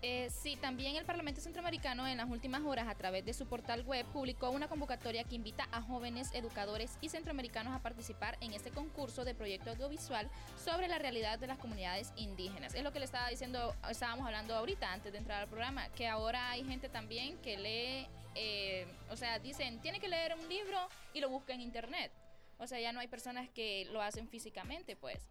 Eh, 0.00 0.30
sí, 0.30 0.54
también 0.54 0.94
el 0.94 1.04
Parlamento 1.04 1.40
Centroamericano 1.40 2.06
en 2.06 2.18
las 2.18 2.30
últimas 2.30 2.62
horas 2.62 2.86
a 2.86 2.94
través 2.94 3.24
de 3.24 3.34
su 3.34 3.46
portal 3.46 3.82
web 3.82 4.06
publicó 4.12 4.50
una 4.50 4.68
convocatoria 4.68 5.24
que 5.24 5.34
invita 5.34 5.68
a 5.72 5.82
jóvenes 5.82 6.30
educadores 6.34 6.96
y 7.00 7.08
centroamericanos 7.08 7.74
a 7.74 7.82
participar 7.82 8.38
en 8.40 8.52
este 8.52 8.70
concurso 8.70 9.24
de 9.24 9.34
proyecto 9.34 9.70
audiovisual 9.70 10.30
sobre 10.56 10.86
la 10.86 10.98
realidad 10.98 11.40
de 11.40 11.48
las 11.48 11.58
comunidades 11.58 12.12
indígenas. 12.14 12.74
Es 12.74 12.84
lo 12.84 12.92
que 12.92 13.00
le 13.00 13.06
estaba 13.06 13.28
diciendo, 13.28 13.74
estábamos 13.90 14.24
hablando 14.24 14.54
ahorita 14.54 14.92
antes 14.92 15.10
de 15.10 15.18
entrar 15.18 15.42
al 15.42 15.48
programa, 15.48 15.88
que 15.88 16.06
ahora 16.06 16.50
hay 16.50 16.64
gente 16.64 16.88
también 16.88 17.36
que 17.38 17.58
lee, 17.58 18.06
eh, 18.36 18.86
o 19.10 19.16
sea, 19.16 19.40
dicen, 19.40 19.80
tiene 19.80 19.98
que 19.98 20.06
leer 20.06 20.36
un 20.40 20.48
libro 20.48 20.78
y 21.12 21.20
lo 21.20 21.28
busca 21.28 21.54
en 21.54 21.60
internet. 21.60 22.12
O 22.58 22.68
sea, 22.68 22.78
ya 22.78 22.92
no 22.92 23.00
hay 23.00 23.08
personas 23.08 23.48
que 23.48 23.88
lo 23.90 24.00
hacen 24.00 24.28
físicamente, 24.28 24.94
pues. 24.94 25.26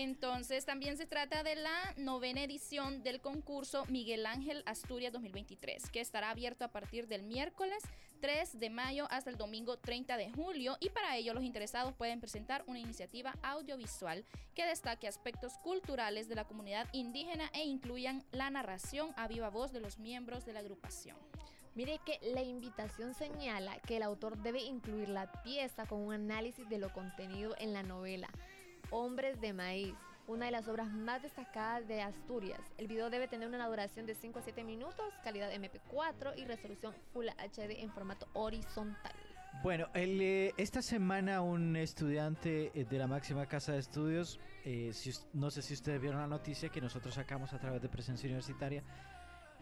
Entonces, 0.00 0.64
también 0.64 0.96
se 0.96 1.06
trata 1.06 1.42
de 1.42 1.56
la 1.56 1.92
novena 1.96 2.44
edición 2.44 3.02
del 3.02 3.20
concurso 3.20 3.84
Miguel 3.86 4.26
Ángel 4.26 4.62
Asturias 4.64 5.12
2023, 5.12 5.90
que 5.90 6.00
estará 6.00 6.30
abierto 6.30 6.64
a 6.64 6.68
partir 6.68 7.08
del 7.08 7.24
miércoles 7.24 7.82
3 8.20 8.60
de 8.60 8.70
mayo 8.70 9.08
hasta 9.10 9.30
el 9.30 9.36
domingo 9.36 9.76
30 9.76 10.16
de 10.16 10.30
julio. 10.30 10.76
Y 10.78 10.90
para 10.90 11.16
ello, 11.16 11.34
los 11.34 11.42
interesados 11.42 11.94
pueden 11.94 12.20
presentar 12.20 12.62
una 12.68 12.78
iniciativa 12.78 13.34
audiovisual 13.42 14.24
que 14.54 14.66
destaque 14.66 15.08
aspectos 15.08 15.54
culturales 15.64 16.28
de 16.28 16.36
la 16.36 16.44
comunidad 16.44 16.86
indígena 16.92 17.50
e 17.52 17.64
incluyan 17.64 18.24
la 18.30 18.50
narración 18.50 19.10
a 19.16 19.26
viva 19.26 19.50
voz 19.50 19.72
de 19.72 19.80
los 19.80 19.98
miembros 19.98 20.46
de 20.46 20.52
la 20.52 20.60
agrupación. 20.60 21.16
Mire 21.74 21.98
que 22.06 22.20
la 22.34 22.42
invitación 22.42 23.14
señala 23.14 23.80
que 23.80 23.96
el 23.96 24.04
autor 24.04 24.38
debe 24.38 24.62
incluir 24.62 25.08
la 25.08 25.30
pieza 25.42 25.86
con 25.86 26.02
un 26.02 26.12
análisis 26.12 26.68
de 26.68 26.78
lo 26.78 26.92
contenido 26.92 27.56
en 27.58 27.72
la 27.72 27.82
novela. 27.82 28.28
Hombres 28.90 29.40
de 29.40 29.52
Maíz, 29.52 29.94
una 30.26 30.46
de 30.46 30.52
las 30.52 30.68
obras 30.68 30.88
más 30.88 31.22
destacadas 31.22 31.86
de 31.88 32.00
Asturias. 32.00 32.60
El 32.78 32.88
video 32.88 33.10
debe 33.10 33.28
tener 33.28 33.48
una 33.48 33.66
duración 33.68 34.06
de 34.06 34.14
5 34.14 34.38
a 34.38 34.42
7 34.42 34.64
minutos, 34.64 35.12
calidad 35.22 35.52
MP4 35.52 36.36
y 36.36 36.44
resolución 36.44 36.94
Full 37.12 37.26
HD 37.28 37.82
en 37.82 37.90
formato 37.90 38.28
horizontal. 38.32 39.12
Bueno, 39.62 39.88
el, 39.94 40.20
eh, 40.20 40.54
esta 40.56 40.82
semana 40.82 41.40
un 41.40 41.76
estudiante 41.76 42.70
eh, 42.74 42.84
de 42.84 42.98
la 42.98 43.06
máxima 43.06 43.46
casa 43.46 43.72
de 43.72 43.78
estudios, 43.78 44.38
eh, 44.64 44.90
si 44.92 45.12
no 45.32 45.50
sé 45.50 45.62
si 45.62 45.74
ustedes 45.74 46.00
vieron 46.00 46.20
la 46.20 46.28
noticia 46.28 46.68
que 46.68 46.80
nosotros 46.80 47.14
sacamos 47.14 47.52
a 47.52 47.58
través 47.58 47.82
de 47.82 47.88
Presencia 47.88 48.26
Universitaria, 48.26 48.82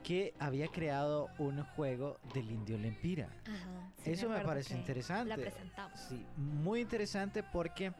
que 0.02 0.34
había 0.38 0.68
creado 0.68 1.30
un 1.38 1.62
juego 1.62 2.18
del 2.34 2.50
indio 2.50 2.78
Lempira. 2.78 3.28
Ajá, 3.44 3.92
Eso 4.04 4.28
me 4.28 4.40
parece 4.40 4.74
interesante. 4.76 5.30
La 5.30 5.36
presentamos. 5.36 5.98
Sí, 5.98 6.24
muy 6.36 6.80
interesante 6.80 7.42
porque 7.42 7.92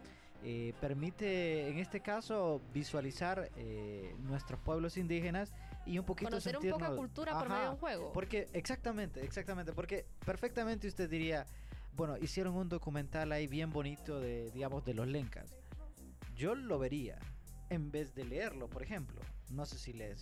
eh, 0.49 0.75
permite, 0.81 1.69
en 1.69 1.79
este 1.79 1.99
caso, 1.99 2.63
visualizar 2.73 3.51
eh, 3.57 4.15
nuestros 4.21 4.61
pueblos 4.61 4.97
indígenas 4.97 5.53
y 5.85 5.99
un 5.99 6.05
poquito 6.05 6.31
Conocer 6.31 6.57
un 6.57 6.71
poco 6.71 6.85
sentirnos- 6.85 6.97
cultura 6.97 7.37
por 7.37 7.49
medio 7.49 7.63
de 7.65 7.71
un 7.71 7.77
juego. 7.79 8.13
Porque, 8.13 8.47
exactamente, 8.53 9.25
exactamente, 9.25 9.73
porque 9.73 10.07
perfectamente 10.25 10.87
usted 10.87 11.11
diría, 11.11 11.47
bueno, 11.97 12.17
hicieron 12.19 12.55
un 12.55 12.69
documental 12.69 13.33
ahí 13.33 13.49
bien 13.49 13.73
bonito 13.73 14.21
de, 14.21 14.53
digamos, 14.53 14.85
de 14.85 14.95
los 14.95 15.09
lencas. 15.09 15.53
Yo 16.37 16.55
lo 16.55 16.79
vería 16.79 17.19
en 17.69 17.91
vez 17.91 18.15
de 18.15 18.25
leerlo, 18.25 18.71
por 18.71 18.85
ejemplo. 18.85 19.21
No 19.51 19.67
sé 19.67 19.79
si 19.79 19.93
les, 19.95 20.21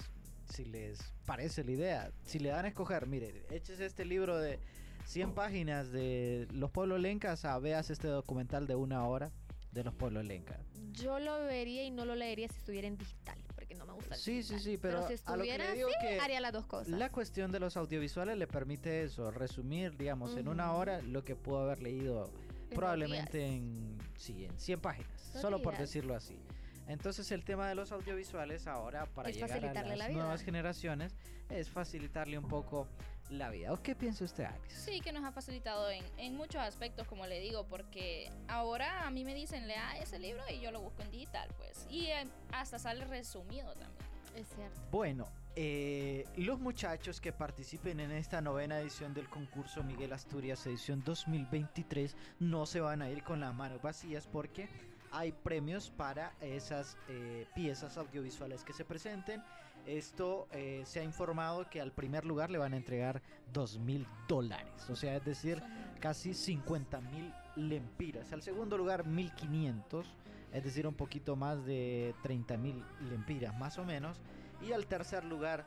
si 0.48 0.64
les 0.64 1.12
parece 1.26 1.64
la 1.64 1.72
idea. 1.72 2.12
Si 2.24 2.38
le 2.38 2.48
dan 2.48 2.64
a 2.64 2.68
escoger, 2.68 3.06
mire, 3.06 3.44
échese 3.50 3.84
este 3.84 4.06
libro 4.06 4.38
de 4.38 4.58
100 5.04 5.34
páginas 5.34 5.92
de 5.92 6.48
los 6.50 6.70
pueblos 6.70 6.98
lencas 6.98 7.44
a 7.44 7.58
veas 7.58 7.90
este 7.90 8.08
documental 8.08 8.66
de 8.66 8.74
una 8.74 9.06
hora 9.06 9.30
de 9.74 9.84
los 9.84 9.94
pueblos 9.94 10.24
lencas. 10.24 10.58
Yo 10.92 11.18
lo 11.18 11.38
vería 11.44 11.82
y 11.84 11.90
no 11.90 12.04
lo 12.04 12.14
leería 12.14 12.48
si 12.48 12.56
estuviera 12.56 12.86
en 12.86 12.96
digital, 12.96 13.36
porque 13.54 13.74
no 13.74 13.84
me 13.84 13.92
gusta 13.92 14.14
el 14.14 14.20
Sí, 14.20 14.42
sí, 14.42 14.54
digital. 14.54 14.60
sí, 14.60 14.78
pero 14.78 15.08
si 15.08 15.14
a 15.24 15.36
lo 15.36 15.42
que 15.42 15.48
le 15.48 15.54
estuviera 15.64 15.72
así, 15.72 16.18
haría 16.20 16.40
las 16.40 16.52
dos 16.52 16.66
cosas. 16.66 16.88
La 16.88 17.10
cuestión 17.10 17.50
de 17.52 17.60
los 17.60 17.76
audiovisuales 17.76 18.38
le 18.38 18.46
permite 18.46 19.02
eso, 19.02 19.30
resumir, 19.32 19.96
digamos, 19.96 20.36
en 20.36 20.48
una 20.48 20.72
hora 20.72 21.02
lo 21.02 21.24
que 21.24 21.34
pudo 21.34 21.58
haber 21.58 21.82
leído 21.82 22.30
En 22.70 22.76
probablemente 22.76 23.44
en, 23.44 23.98
sí, 24.16 24.44
en 24.44 24.56
100 24.58 24.80
páginas, 24.80 25.30
Dos 25.32 25.42
solo 25.42 25.60
por 25.60 25.76
decirlo 25.76 26.14
así. 26.14 26.38
Entonces 26.86 27.32
el 27.32 27.44
tema 27.44 27.66
de 27.68 27.74
los 27.74 27.92
audiovisuales 27.92 28.66
ahora 28.66 29.06
para 29.06 29.30
Es 29.30 29.36
llegar 29.36 29.64
a 29.64 29.82
las 29.84 29.98
la 29.98 30.08
nuevas 30.10 30.42
generaciones 30.42 31.16
es 31.48 31.70
facilitarle 31.70 32.38
un 32.38 32.46
poco 32.46 32.86
la 33.30 33.50
vida. 33.50 33.72
¿O 33.72 33.82
qué 33.82 33.94
piensa 33.94 34.24
usted, 34.24 34.44
Alice? 34.44 34.76
Sí, 34.76 35.00
que 35.00 35.12
nos 35.12 35.24
ha 35.24 35.32
facilitado 35.32 35.90
en, 35.90 36.04
en 36.18 36.36
muchos 36.36 36.60
aspectos, 36.60 37.06
como 37.06 37.26
le 37.26 37.40
digo, 37.40 37.66
porque 37.66 38.30
ahora 38.48 39.06
a 39.06 39.10
mí 39.10 39.24
me 39.24 39.34
dicen, 39.34 39.66
lea 39.66 39.98
ese 39.98 40.18
libro 40.18 40.42
y 40.52 40.60
yo 40.60 40.70
lo 40.70 40.80
busco 40.80 41.02
en 41.02 41.10
digital, 41.10 41.48
pues. 41.56 41.86
Y 41.90 42.06
eh, 42.06 42.26
hasta 42.52 42.78
sale 42.78 43.04
resumido 43.04 43.74
también. 43.74 44.04
Es 44.34 44.48
cierto. 44.48 44.80
Bueno, 44.90 45.28
eh, 45.56 46.24
los 46.36 46.58
muchachos 46.58 47.20
que 47.20 47.32
participen 47.32 48.00
en 48.00 48.10
esta 48.10 48.40
novena 48.40 48.80
edición 48.80 49.14
del 49.14 49.28
concurso 49.28 49.84
Miguel 49.84 50.12
Asturias 50.12 50.66
edición 50.66 51.04
2023 51.04 52.16
no 52.40 52.66
se 52.66 52.80
van 52.80 53.02
a 53.02 53.10
ir 53.10 53.22
con 53.22 53.38
las 53.38 53.54
manos 53.54 53.80
vacías 53.80 54.26
porque 54.26 54.68
hay 55.12 55.30
premios 55.30 55.90
para 55.90 56.32
esas 56.40 56.96
eh, 57.08 57.46
piezas 57.54 57.96
audiovisuales 57.96 58.64
que 58.64 58.72
se 58.72 58.84
presenten. 58.84 59.44
Esto 59.86 60.48
eh, 60.52 60.82
se 60.86 61.00
ha 61.00 61.04
informado 61.04 61.68
que 61.68 61.80
al 61.80 61.92
primer 61.92 62.24
lugar 62.24 62.50
le 62.50 62.58
van 62.58 62.72
a 62.72 62.76
entregar 62.76 63.22
2 63.52 63.78
mil 63.80 64.06
dólares, 64.28 64.88
o 64.88 64.96
sea, 64.96 65.16
es 65.16 65.24
decir, 65.24 65.62
casi 66.00 66.34
50 66.34 67.00
mil 67.00 67.32
lempiras. 67.56 68.32
Al 68.32 68.42
segundo 68.42 68.78
lugar, 68.78 69.06
1500, 69.06 70.06
es 70.52 70.64
decir, 70.64 70.86
un 70.86 70.94
poquito 70.94 71.36
más 71.36 71.64
de 71.66 72.14
30 72.22 72.56
mil 72.56 72.82
lempiras, 73.10 73.56
más 73.58 73.78
o 73.78 73.84
menos. 73.84 74.20
Y 74.62 74.72
al 74.72 74.86
tercer 74.86 75.24
lugar, 75.24 75.66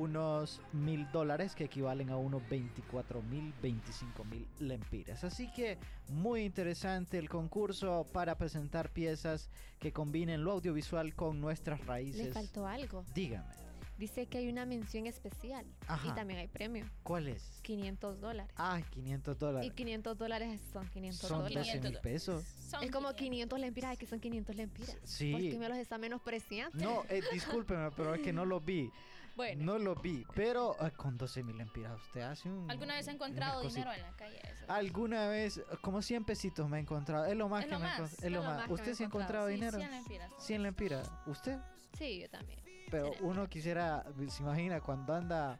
unos 0.00 0.60
mil 0.72 1.10
dólares 1.12 1.54
que 1.54 1.64
equivalen 1.64 2.10
a 2.10 2.16
unos 2.16 2.46
24 2.48 3.22
mil, 3.22 3.52
25 3.62 4.24
mil 4.24 4.46
lempiras. 4.60 5.24
Así 5.24 5.50
que 5.52 5.78
muy 6.08 6.42
interesante 6.44 7.18
el 7.18 7.28
concurso 7.28 8.06
para 8.12 8.36
presentar 8.36 8.90
piezas 8.90 9.50
que 9.78 9.92
combinen 9.92 10.44
lo 10.44 10.52
audiovisual 10.52 11.14
con 11.14 11.40
nuestras 11.40 11.80
Le 11.80 11.86
raíces. 11.86 12.34
faltó 12.34 12.66
algo. 12.66 13.04
Dígame, 13.14 13.54
Dice 13.98 14.26
que 14.26 14.36
hay 14.36 14.48
una 14.50 14.66
mención 14.66 15.06
especial 15.06 15.64
Ajá. 15.86 16.08
y 16.08 16.14
también 16.14 16.38
hay 16.40 16.48
premio. 16.48 16.84
¿cuál 17.02 17.28
es? 17.28 17.42
500 17.62 18.20
dólares. 18.20 18.52
Ah, 18.58 18.78
500 18.90 19.38
dólares. 19.38 19.66
Y 19.66 19.74
500 19.74 20.18
dólares 20.18 20.60
son 20.70 20.86
500 20.90 21.18
Son 21.28 21.38
dólares. 21.38 21.66
12 21.72 21.80
mil 21.80 21.98
pesos. 22.00 22.44
Son 22.68 22.84
Es 22.84 22.90
como 22.90 23.08
500. 23.14 23.16
500 23.16 23.58
lempiras, 23.58 23.92
es 23.94 23.98
que 23.98 24.04
son 24.06 24.20
500 24.20 24.54
lempiras. 24.54 24.98
Sí. 25.02 25.32
¿Por 25.32 25.40
qué 25.40 25.58
me 25.58 25.68
los 25.70 25.78
está 25.78 25.96
menospreciando? 25.96 26.76
No, 26.76 27.04
eh, 27.08 27.22
discúlpeme, 27.32 27.90
pero 27.96 28.14
es 28.14 28.20
que 28.20 28.34
no 28.34 28.44
lo 28.44 28.60
vi. 28.60 28.90
Bueno, 29.36 29.64
No 29.64 29.78
lo 29.78 29.94
vi, 29.94 30.26
pero 30.34 30.74
eh, 30.80 30.90
con 30.92 31.18
12 31.18 31.42
mil 31.42 31.60
empiras 31.60 32.00
usted 32.00 32.22
hace 32.22 32.48
un... 32.48 32.70
¿Alguna 32.70 32.94
vez 32.94 33.06
ha 33.06 33.12
encontrado 33.12 33.60
dinero 33.60 33.92
en 33.92 34.02
la 34.02 34.12
calle? 34.16 34.40
Eso. 34.42 34.64
Alguna 34.72 35.28
vez, 35.28 35.62
como 35.82 36.00
100 36.00 36.24
pesitos 36.24 36.68
me 36.70 36.78
he 36.78 36.80
encontrado. 36.80 37.26
Es 37.26 37.36
lo 37.36 37.48
más 37.48 37.60
Es 37.64 37.66
que 37.66 37.72
lo 37.74 37.78
me 37.80 37.86
más, 37.86 38.12
Es 38.14 38.22
es 38.24 38.32
lo 38.32 38.42
más. 38.42 38.70
¿Usted 38.70 38.94
se 38.94 39.02
ha 39.02 39.06
encontrado 39.06 39.48
Sí, 39.48 39.54
dinero? 39.54 39.78
100 39.78 39.90
lempiras. 39.90 40.32
100 40.38 40.62
lempiras. 40.62 41.10
¿Usted? 41.26 41.58
sí, 41.98 42.20
yo 42.20 42.30
también. 42.30 42.58
Pero 42.90 43.12
uno 43.20 43.46
quisiera, 43.48 44.04
se 44.28 44.42
imagina 44.42 44.80
cuando 44.80 45.14
anda, 45.14 45.58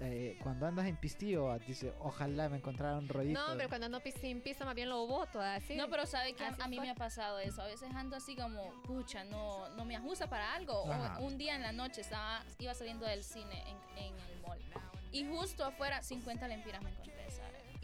eh, 0.00 0.38
cuando 0.42 0.66
andas 0.66 0.86
en 0.86 0.96
pistillo, 0.96 1.50
ah, 1.50 1.58
dice, 1.58 1.92
ojalá 2.00 2.48
me 2.48 2.56
encontrara 2.56 2.98
un 2.98 3.08
rollito. 3.08 3.40
No, 3.40 3.56
pero 3.56 3.68
cuando 3.68 3.86
ando 3.86 4.00
sin 4.20 4.40
piso, 4.40 4.64
más 4.64 4.74
bien 4.74 4.88
lo 4.88 5.06
voto 5.06 5.40
así. 5.40 5.76
No, 5.76 5.88
pero 5.88 6.06
sabe 6.06 6.32
que 6.34 6.44
a, 6.44 6.56
a 6.60 6.68
mí 6.68 6.80
me 6.80 6.90
ha 6.90 6.94
pasado 6.94 7.38
eso. 7.38 7.62
A 7.62 7.66
veces 7.66 7.90
ando 7.94 8.16
así 8.16 8.36
como, 8.36 8.82
pucha, 8.82 9.24
no, 9.24 9.68
no 9.70 9.84
me 9.84 9.96
ajusta 9.96 10.28
para 10.28 10.54
algo. 10.54 10.90
Ajá. 10.90 11.18
O 11.20 11.24
un 11.24 11.38
día 11.38 11.54
en 11.54 11.62
la 11.62 11.72
noche 11.72 12.00
estaba, 12.00 12.42
iba 12.58 12.74
saliendo 12.74 13.06
del 13.06 13.22
cine 13.22 13.62
en, 13.68 14.04
en 14.04 14.14
el 14.14 14.40
mall. 14.42 14.60
Y 15.12 15.24
justo 15.26 15.64
afuera, 15.64 16.02
50 16.02 16.48
lempiras 16.48 16.82
me 16.82 16.90
encontré, 16.90 17.23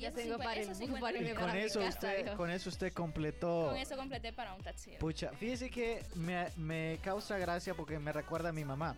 Ya 0.01 0.11
tengo 0.13 0.37
50 0.39 0.45
para 0.45 0.55
el 0.55 0.63
esos 0.63 0.79
bus, 0.79 0.87
50 0.87 1.01
para 1.01 1.19
irme 1.19 1.35
con 1.35 1.57
eso 1.57 1.81
casa, 1.81 1.99
usted, 1.99 2.25
dijo. 2.25 2.37
con 2.37 2.51
eso 2.51 2.69
usted 2.69 2.93
completó. 2.93 3.67
Con 3.69 3.77
eso 3.77 3.97
completé 3.97 4.33
para 4.33 4.55
un 4.55 4.63
taxi. 4.63 4.93
Pucha, 4.99 5.31
fíjese 5.33 5.71
que 5.71 6.05
me, 6.15 6.49
me 6.57 6.99
causa 7.03 7.39
gracia 7.39 7.75
porque 7.75 7.99
me 7.99 8.13
recuerda 8.13 8.49
a 8.49 8.53
mi 8.53 8.65
mamá. 8.65 8.97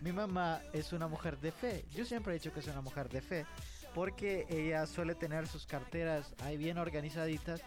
Mi 0.00 0.12
mamá 0.12 0.62
es 0.72 0.92
una 0.92 1.08
mujer 1.08 1.38
de 1.38 1.52
fe. 1.52 1.84
Yo 1.90 2.04
siempre 2.04 2.34
he 2.34 2.38
dicho 2.38 2.52
que 2.52 2.60
es 2.60 2.66
una 2.68 2.80
mujer 2.80 3.08
de 3.08 3.20
fe 3.20 3.46
porque 3.94 4.46
ella 4.48 4.86
suele 4.86 5.14
tener 5.14 5.46
sus 5.46 5.66
carteras 5.66 6.34
ahí 6.40 6.56
bien 6.56 6.78
organizaditas 6.78 7.62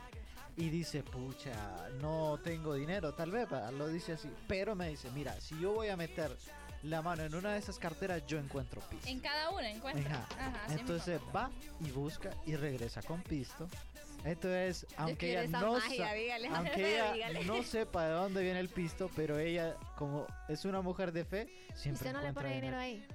y 0.57 0.69
dice, 0.69 1.03
pucha, 1.03 1.89
no 2.01 2.39
tengo 2.43 2.73
dinero, 2.73 3.13
tal 3.13 3.31
vez, 3.31 3.47
lo 3.73 3.87
dice 3.87 4.13
así. 4.13 4.29
Pero 4.47 4.75
me 4.75 4.89
dice, 4.89 5.09
mira, 5.11 5.39
si 5.39 5.57
yo 5.59 5.73
voy 5.73 5.89
a 5.89 5.95
meter 5.95 6.35
la 6.83 7.01
mano 7.01 7.23
en 7.23 7.33
una 7.35 7.53
de 7.53 7.59
esas 7.59 7.77
carteras, 7.79 8.25
yo 8.27 8.37
encuentro 8.39 8.81
pisto. 8.89 9.07
En 9.07 9.19
cada 9.19 9.49
una 9.49 9.69
encuentra. 9.69 10.27
Ajá. 10.39 10.73
Entonces 10.73 11.19
va 11.35 11.49
y 11.79 11.91
busca 11.91 12.31
y 12.45 12.55
regresa 12.55 13.01
con 13.01 13.21
pisto. 13.21 13.67
Entonces, 14.23 14.85
aunque 14.97 15.31
ella 15.31 15.47
no 15.47 15.73
magia, 15.73 16.07
sa- 16.07 16.13
dígale. 16.13 16.47
aunque 16.49 16.93
ella 16.95 17.13
Dígale. 17.13 17.45
no 17.45 17.63
sepa 17.63 18.05
de 18.07 18.11
dónde 18.13 18.41
viene 18.43 18.59
el 18.59 18.69
pisto, 18.69 19.09
pero 19.15 19.37
ella 19.37 19.75
como 19.95 20.25
es 20.49 20.65
una 20.65 20.81
mujer 20.81 21.11
de 21.11 21.23
fe, 21.23 21.47
¿Y 21.69 21.77
siempre 21.77 21.93
usted 22.09 22.13
no 22.13 22.21
le 22.21 22.29
encuentra 22.29 22.43
pone 22.43 22.55
dinero 22.55 22.77
ahí? 22.77 23.05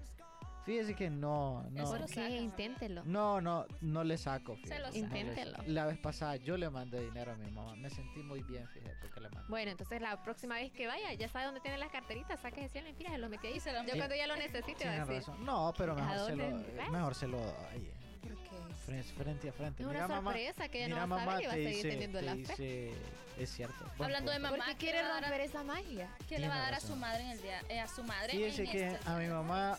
Fíjese 0.65 0.95
que 0.95 1.11
no, 1.11 1.63
no. 1.71 1.83
Eso 1.83 1.91
¿Por 1.93 2.01
lo 2.03 2.07
qué? 2.07 2.29
Inténtelo. 2.37 3.03
No, 3.05 3.41
no, 3.41 3.67
no 3.81 4.05
le 4.05 4.17
saco. 4.17 4.57
Se 4.65 4.79
lo 4.79 4.95
Inténtelo. 4.95 5.59
La 5.67 5.87
vez 5.87 5.99
pasada 5.99 6.37
yo 6.37 6.57
le 6.57 6.71
mandé 6.71 7.01
dinero 7.01 7.33
a 7.33 7.37
mi 7.37 7.51
mamá. 7.51 7.75
Me 7.77 7.91
sentí 7.91 8.21
muy 8.23 8.43
bien, 8.45 8.69
fíjate, 8.69 8.95
porque 9.01 9.21
le 9.21 9.29
mandé. 9.31 9.49
Bueno, 9.49 9.71
entonces 9.73 10.01
la 10.01 10.23
próxima 10.23 10.55
vez 10.55 10.71
que 10.73 10.87
vaya, 10.87 11.13
ya 11.15 11.29
sabe 11.29 11.47
dónde 11.47 11.61
tiene 11.61 11.79
las 11.79 11.91
carteritas, 11.91 12.41
saque 12.41 12.65
ese 12.65 12.81
mira, 12.97 13.11
se 13.11 13.19
los 13.19 13.29
metí 13.31 13.49
ahí. 13.49 13.57
Y 13.57 13.61
se 13.61 13.73
los 13.73 13.85
Yo 13.87 13.95
cuando 13.97 14.15
ya 14.15 14.27
lo 14.27 14.37
necesite 14.37 14.73
va 14.73 14.77
Tiene 14.77 14.97
a 14.97 15.05
decir. 15.05 15.17
razón. 15.29 15.45
No, 15.45 15.75
pero 15.77 15.93
¿A 15.93 15.97
mejor 15.97 16.27
se 16.27 16.37
lo, 16.37 16.91
mejor 16.93 17.15
se 17.15 17.27
lo 17.27 17.39
doy. 17.39 17.93
¿Por 18.23 18.37
qué? 18.45 18.75
Frente, 18.87 19.13
frente 19.15 19.49
a 19.49 19.53
frente. 19.53 19.83
Es 19.83 19.89
Mira, 19.89 20.07
una 20.07 20.15
mamá, 20.15 20.31
sorpresa 20.33 20.69
que 20.69 20.79
ella 20.79 20.95
mira, 20.95 21.07
no 21.07 21.15
va 21.17 21.23
a 21.23 21.25
mamá, 21.27 21.33
saber 21.33 21.43
y 21.43 21.47
va 21.47 21.53
a 21.53 21.57
seguir 21.57 21.83
teniendo 21.91 22.19
te 22.21 22.25
la 22.25 22.37
fe. 22.37 22.93
Es 23.39 23.51
cierto. 23.51 23.85
buen 23.97 24.03
Hablando 24.11 24.31
de 24.31 24.39
mamá, 24.39 24.57
Porque 24.57 24.73
¿qué 24.73 24.79
quiere 24.79 24.99
le 24.99 25.05
va 25.05 25.11
a 25.17 25.21
dar 25.21 25.23
romper 25.31 25.41
esa 25.41 25.65
magia. 25.65 26.09
¿Qué 26.29 26.39
le 26.39 26.49
va 26.49 26.55
a 26.55 26.59
dar 26.59 26.75
a 26.75 26.81
su 26.81 26.95
madre 26.95 27.23
en 27.23 27.31
el 27.31 27.43
día, 27.43 27.61
eh, 27.71 27.81
a 27.81 27.89
su 27.89 28.05
madre 28.05 28.33
Fíjese 28.33 28.65
en 28.65 28.71
que 28.71 28.87
este 28.89 29.09
a 29.09 29.17
mi 29.17 29.27
mamá 29.27 29.79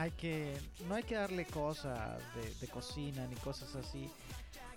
hay 0.00 0.10
que 0.12 0.56
no 0.86 0.94
hay 0.94 1.02
que 1.02 1.14
darle 1.16 1.44
cosas 1.46 2.18
de, 2.34 2.54
de 2.54 2.68
cocina 2.68 3.26
ni 3.26 3.34
cosas 3.36 3.74
así. 3.74 4.10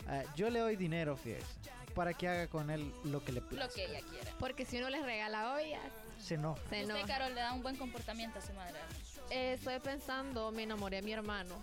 Ah, 0.08 0.24
yo 0.36 0.50
le 0.50 0.60
doy 0.60 0.76
dinero, 0.76 1.16
fíjese, 1.16 1.46
para 1.94 2.14
que 2.14 2.28
haga 2.28 2.48
con 2.48 2.70
él 2.70 2.92
lo 3.04 3.24
que 3.24 3.32
le 3.32 3.42
plazca. 3.42 3.66
Lo 3.68 3.74
que 3.74 3.86
ella 3.86 4.02
quiera. 4.10 4.32
Porque 4.40 4.66
si 4.66 4.78
uno 4.78 4.90
les 4.90 5.04
regala 5.04 5.54
ollas, 5.54 5.80
Se 6.20 6.34
enoja. 6.36 6.58
se 6.70 6.82
Usted, 6.82 6.90
enoja. 6.90 7.06
Carol, 7.06 7.36
le 7.36 7.42
da 7.42 7.54
un 7.54 7.62
buen 7.62 7.76
comportamiento 7.78 8.40
a 8.40 8.42
su 8.42 8.52
madre. 8.54 8.80
Eh, 9.30 9.54
estoy 9.54 9.80
pensando, 9.80 10.52
me 10.52 10.64
enamoré 10.64 10.98
a 10.98 11.02
mi 11.02 11.14
hermano 11.14 11.56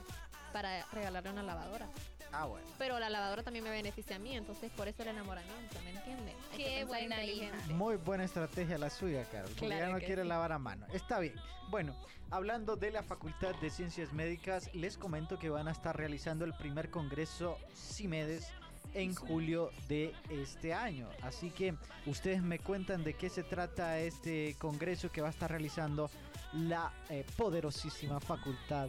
para 0.52 0.86
regalarle 0.92 1.30
una 1.30 1.42
lavadora. 1.42 1.88
Ah, 2.32 2.44
bueno. 2.46 2.66
Pero 2.78 2.98
la 2.98 3.08
lavadora 3.08 3.42
también 3.42 3.64
me 3.64 3.70
beneficia 3.70 4.16
a 4.16 4.18
mí, 4.18 4.36
entonces 4.36 4.70
por 4.72 4.88
eso 4.88 5.02
el 5.02 5.08
enamoramiento, 5.08 5.76
¿me 5.84 5.90
entiende? 5.90 6.34
Hay 6.52 6.58
que 6.58 6.64
Qué 6.64 6.84
buena 6.84 7.22
inteligente. 7.24 7.74
Muy 7.74 7.96
buena 7.96 8.24
estrategia 8.24 8.78
la 8.78 8.90
suya, 8.90 9.24
Carol. 9.30 9.48
Porque 9.50 9.66
Claro 9.66 9.86
ya 9.86 9.92
no 9.92 9.98
quiere 9.98 10.22
sí. 10.22 10.28
lavar 10.28 10.52
a 10.52 10.58
mano. 10.58 10.86
Está 10.92 11.18
bien. 11.20 11.34
Bueno, 11.70 11.94
hablando 12.30 12.76
de 12.76 12.90
la 12.90 13.02
Facultad 13.02 13.54
de 13.56 13.70
Ciencias 13.70 14.12
Médicas, 14.12 14.72
les 14.74 14.96
comento 14.98 15.38
que 15.38 15.48
van 15.50 15.68
a 15.68 15.72
estar 15.72 15.96
realizando 15.96 16.44
el 16.44 16.54
primer 16.54 16.90
congreso 16.90 17.58
CIMEDES 17.74 18.46
en 18.94 19.14
julio 19.14 19.70
de 19.88 20.14
este 20.30 20.72
año. 20.72 21.08
Así 21.22 21.50
que 21.50 21.74
ustedes 22.06 22.42
me 22.42 22.58
cuentan 22.58 23.04
de 23.04 23.14
qué 23.14 23.28
se 23.28 23.42
trata 23.42 23.98
este 23.98 24.56
congreso 24.58 25.10
que 25.10 25.20
va 25.20 25.28
a 25.28 25.30
estar 25.30 25.50
realizando 25.50 26.10
la 26.54 26.90
eh, 27.10 27.26
poderosísima 27.36 28.18
Facultad 28.20 28.88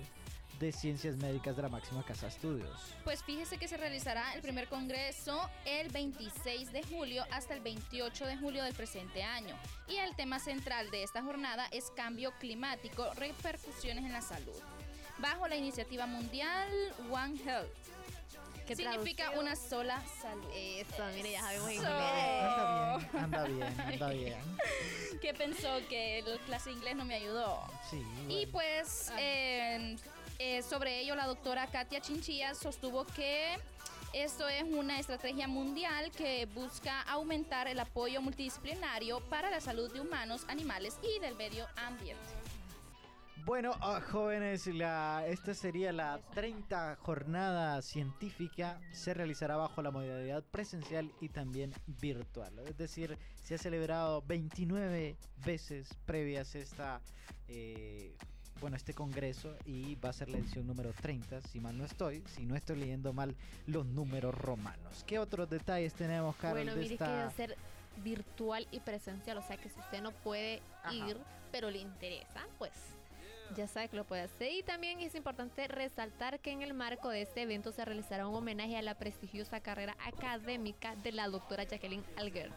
de 0.60 0.72
Ciencias 0.72 1.16
Médicas 1.18 1.56
de 1.56 1.62
la 1.62 1.70
Máxima 1.70 2.04
Casa 2.04 2.28
de 2.28 2.34
Estudios. 2.34 2.96
Pues 3.04 3.24
fíjese 3.24 3.58
que 3.58 3.68
se 3.68 3.78
realizará 3.78 4.34
el 4.34 4.42
primer 4.42 4.68
congreso 4.68 5.50
el 5.66 5.90
26 5.90 6.72
de 6.72 6.84
julio 6.84 7.26
hasta 7.32 7.54
el 7.54 7.62
28 7.62 8.26
de 8.26 8.38
julio 8.38 8.64
del 8.64 8.74
presente 8.74 9.24
año. 9.24 9.56
Y 9.88 9.96
el 9.98 10.16
tema 10.16 10.40
central 10.40 10.92
de 10.92 11.04
esta 11.04 11.22
jornada 11.24 11.68
es 11.72 11.92
cambio 11.96 12.34
climático, 12.40 13.14
repercusiones 13.14 14.04
en 14.06 14.12
la 14.12 14.22
salud. 14.22 14.60
Bajo 15.20 15.48
la 15.48 15.56
iniciativa 15.56 16.06
mundial 16.06 16.70
One 17.10 17.40
Health. 17.46 17.70
¿Qué 18.70 18.76
significa 18.76 19.24
traducido? 19.32 19.42
una 19.42 19.56
sola 19.56 20.04
salud. 20.22 20.48
Eso, 20.54 21.04
mire, 21.16 21.32
ya 21.32 21.42
sabemos 21.42 21.72
inglés. 21.72 21.92
Anda 21.92 22.98
bien, 22.98 23.18
anda 23.24 23.44
bien, 23.46 23.82
anda 23.82 24.10
bien. 24.10 24.40
¿Qué 25.22 25.34
pensó 25.34 25.80
que 25.90 26.20
el 26.20 26.40
clase 26.42 26.70
de 26.70 26.76
inglés 26.76 26.96
no 26.96 27.04
me 27.04 27.16
ayudó? 27.16 27.64
Sí, 27.90 28.06
Y 28.28 28.46
pues 28.46 29.12
eh, 29.18 29.98
eh, 30.40 30.64
sobre 30.64 31.02
ello 31.02 31.16
la 31.16 31.28
doctora 31.28 31.68
Katia 31.68 32.02
Chinchilla 32.02 32.56
sostuvo 32.56 33.06
que 33.06 33.58
esto 34.14 34.48
es 34.48 34.64
una 34.64 35.00
estrategia 35.00 35.48
mundial 35.48 36.12
que 36.12 36.48
busca 36.48 37.02
aumentar 37.04 37.68
el 37.68 37.80
apoyo 37.80 38.22
multidisciplinario 38.22 39.20
para 39.30 39.52
la 39.52 39.62
salud 39.62 39.92
de 39.94 40.02
humanos, 40.02 40.46
animales 40.48 40.98
y 41.04 41.20
del 41.20 41.36
medio 41.36 41.68
ambiente. 41.76 42.24
Bueno, 43.46 43.72
ah, 43.82 44.02
jóvenes, 44.02 44.68
esta 44.68 45.54
sería 45.54 45.92
la 45.92 46.20
30 46.34 46.98
jornada 46.98 47.82
científica. 47.82 48.80
Se 48.92 49.14
realizará 49.14 49.58
bajo 49.58 49.82
la 49.82 49.92
modalidad 49.92 50.44
presencial 50.44 51.12
y 51.20 51.30
también 51.30 51.74
virtual. 51.88 52.60
Es 52.60 52.78
decir, 52.78 53.18
se 53.44 53.56
ha 53.56 53.58
celebrado 53.58 54.22
29 54.28 55.18
veces 55.46 55.90
previas 56.06 56.54
esta, 56.56 57.02
eh, 57.48 58.16
bueno, 58.60 58.76
este 58.76 58.94
congreso 58.94 59.56
y 59.66 59.96
va 59.96 60.10
a 60.10 60.14
ser 60.14 60.30
la 60.30 60.38
edición 60.38 60.68
número 60.68 60.92
30, 60.94 61.42
si 61.42 61.60
mal 61.60 61.78
no 61.78 61.86
estoy, 61.86 62.24
si 62.28 62.46
no 62.46 62.56
estoy 62.56 62.78
leyendo 62.78 63.14
mal 63.14 63.36
los 63.68 63.86
números 63.86 64.36
romanos. 64.36 65.04
¿Qué 65.08 65.20
otros 65.20 65.50
detalles 65.50 65.94
tenemos, 65.94 66.36
Carol, 66.36 66.64
Bueno, 66.64 66.76
mire 66.76 66.98
que 66.98 67.04
va 67.04 67.26
esta... 67.26 67.28
a 67.28 67.32
ser 67.32 67.58
virtual 67.98 68.68
y 68.72 68.80
presencial, 68.80 69.38
o 69.38 69.42
sea 69.42 69.58
que 69.58 69.70
si 69.70 69.80
usted 69.80 70.02
no 70.02 70.12
puede 70.12 70.62
Ajá. 70.84 70.94
ir, 70.94 71.18
pero 71.52 71.70
le 71.70 71.80
interesa, 71.80 72.48
pues 72.58 72.72
ya 73.56 73.68
sabe 73.68 73.88
que 73.88 73.98
lo 73.98 74.06
puede 74.06 74.24
hacer. 74.24 74.52
Y 74.54 74.64
también 74.64 75.00
es 75.00 75.16
importante 75.16 75.68
resaltar 75.68 76.40
que 76.40 76.52
en 76.52 76.62
el 76.62 76.74
marco 76.74 77.10
de 77.10 77.24
este 77.24 77.42
evento 77.42 77.72
se 77.72 77.84
realizará 77.84 78.28
un 78.28 78.36
homenaje 78.36 78.78
a 78.78 78.82
la 78.82 78.96
prestigiosa 78.96 79.60
carrera 79.60 79.96
académica 80.06 80.96
de 80.98 81.12
la 81.12 81.28
doctora 81.28 81.64
Jacqueline 81.64 82.06
Alger, 82.18 82.52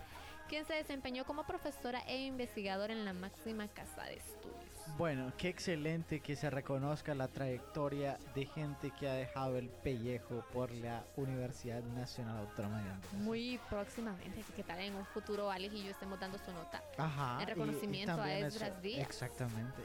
quien 0.48 0.64
se 0.66 0.74
desempeñó 0.74 1.24
como 1.24 1.44
profesora 1.44 2.00
e 2.06 2.26
investigadora 2.26 2.92
en 2.92 3.04
la 3.04 3.12
máxima 3.12 3.68
casa 3.68 4.04
de 4.04 4.16
estudios. 4.16 4.61
Bueno, 4.98 5.32
qué 5.38 5.48
excelente 5.48 6.20
que 6.20 6.36
se 6.36 6.50
reconozca 6.50 7.14
la 7.14 7.26
trayectoria 7.28 8.18
de 8.34 8.44
gente 8.46 8.92
que 8.98 9.08
ha 9.08 9.14
dejado 9.14 9.56
el 9.56 9.68
pellejo 9.68 10.44
por 10.52 10.70
la 10.70 11.02
Universidad 11.16 11.82
Nacional 11.82 12.38
Autónoma 12.38 12.82
de. 12.82 13.16
Muy 13.24 13.58
próximamente, 13.70 14.40
así 14.40 14.52
que 14.52 14.62
tal 14.62 14.78
en 14.80 14.94
un 14.94 15.06
futuro 15.06 15.50
Alex 15.50 15.74
y 15.74 15.84
yo 15.84 15.90
estemos 15.90 16.20
dando 16.20 16.38
su 16.38 16.52
nota. 16.52 16.82
Ajá. 16.98 17.34
en 17.34 17.40
y- 17.40 17.42
y 17.42 17.46
reconocimiento 17.46 18.20
a 18.20 18.32
Esdras 18.34 18.82
Díaz. 18.82 19.00
Exactamente. 19.06 19.82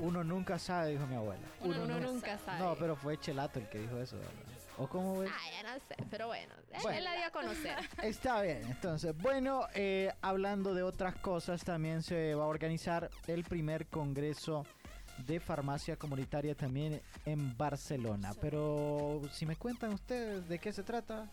Uno 0.00 0.22
nunca 0.24 0.58
sabe, 0.58 0.90
dijo 0.90 1.06
mi 1.06 1.14
abuela. 1.16 1.42
Uno, 1.60 1.84
Uno 1.84 1.94
nunca, 1.94 2.06
nunca 2.06 2.38
sabe. 2.38 2.58
No, 2.60 2.74
pero 2.76 2.96
fue 2.96 3.18
Chelato 3.18 3.58
el 3.60 3.68
que 3.68 3.78
dijo 3.78 3.98
eso, 3.98 4.16
¿verdad? 4.16 4.32
¿O 4.78 4.88
cómo 4.88 5.18
ves? 5.18 5.30
Ah, 5.32 5.50
ya 5.62 5.72
no 5.72 5.74
sé, 5.88 5.96
pero 6.10 6.28
bueno, 6.28 6.54
él- 6.72 6.78
Bueno. 6.82 6.98
él 6.98 7.04
la 7.04 7.16
dio 7.16 7.26
a 7.26 7.30
conocer. 7.30 7.76
Está 8.02 8.42
bien, 8.42 8.62
entonces, 8.64 9.16
bueno, 9.18 9.66
eh, 9.74 10.12
hablando 10.22 10.72
de 10.74 10.82
otras 10.84 11.16
cosas, 11.16 11.64
también 11.64 12.02
se 12.02 12.34
va 12.34 12.44
a 12.44 12.46
organizar 12.46 13.10
el 13.26 13.42
primer 13.44 13.86
congreso 13.88 14.64
de 15.26 15.40
farmacia 15.40 15.96
comunitaria 15.96 16.54
también 16.54 17.02
en 17.26 17.56
Barcelona. 17.56 18.32
Pero 18.40 19.20
si 19.32 19.46
me 19.46 19.56
cuentan 19.56 19.92
ustedes 19.92 20.48
de 20.48 20.60
qué 20.60 20.72
se 20.72 20.84
trata. 20.84 21.28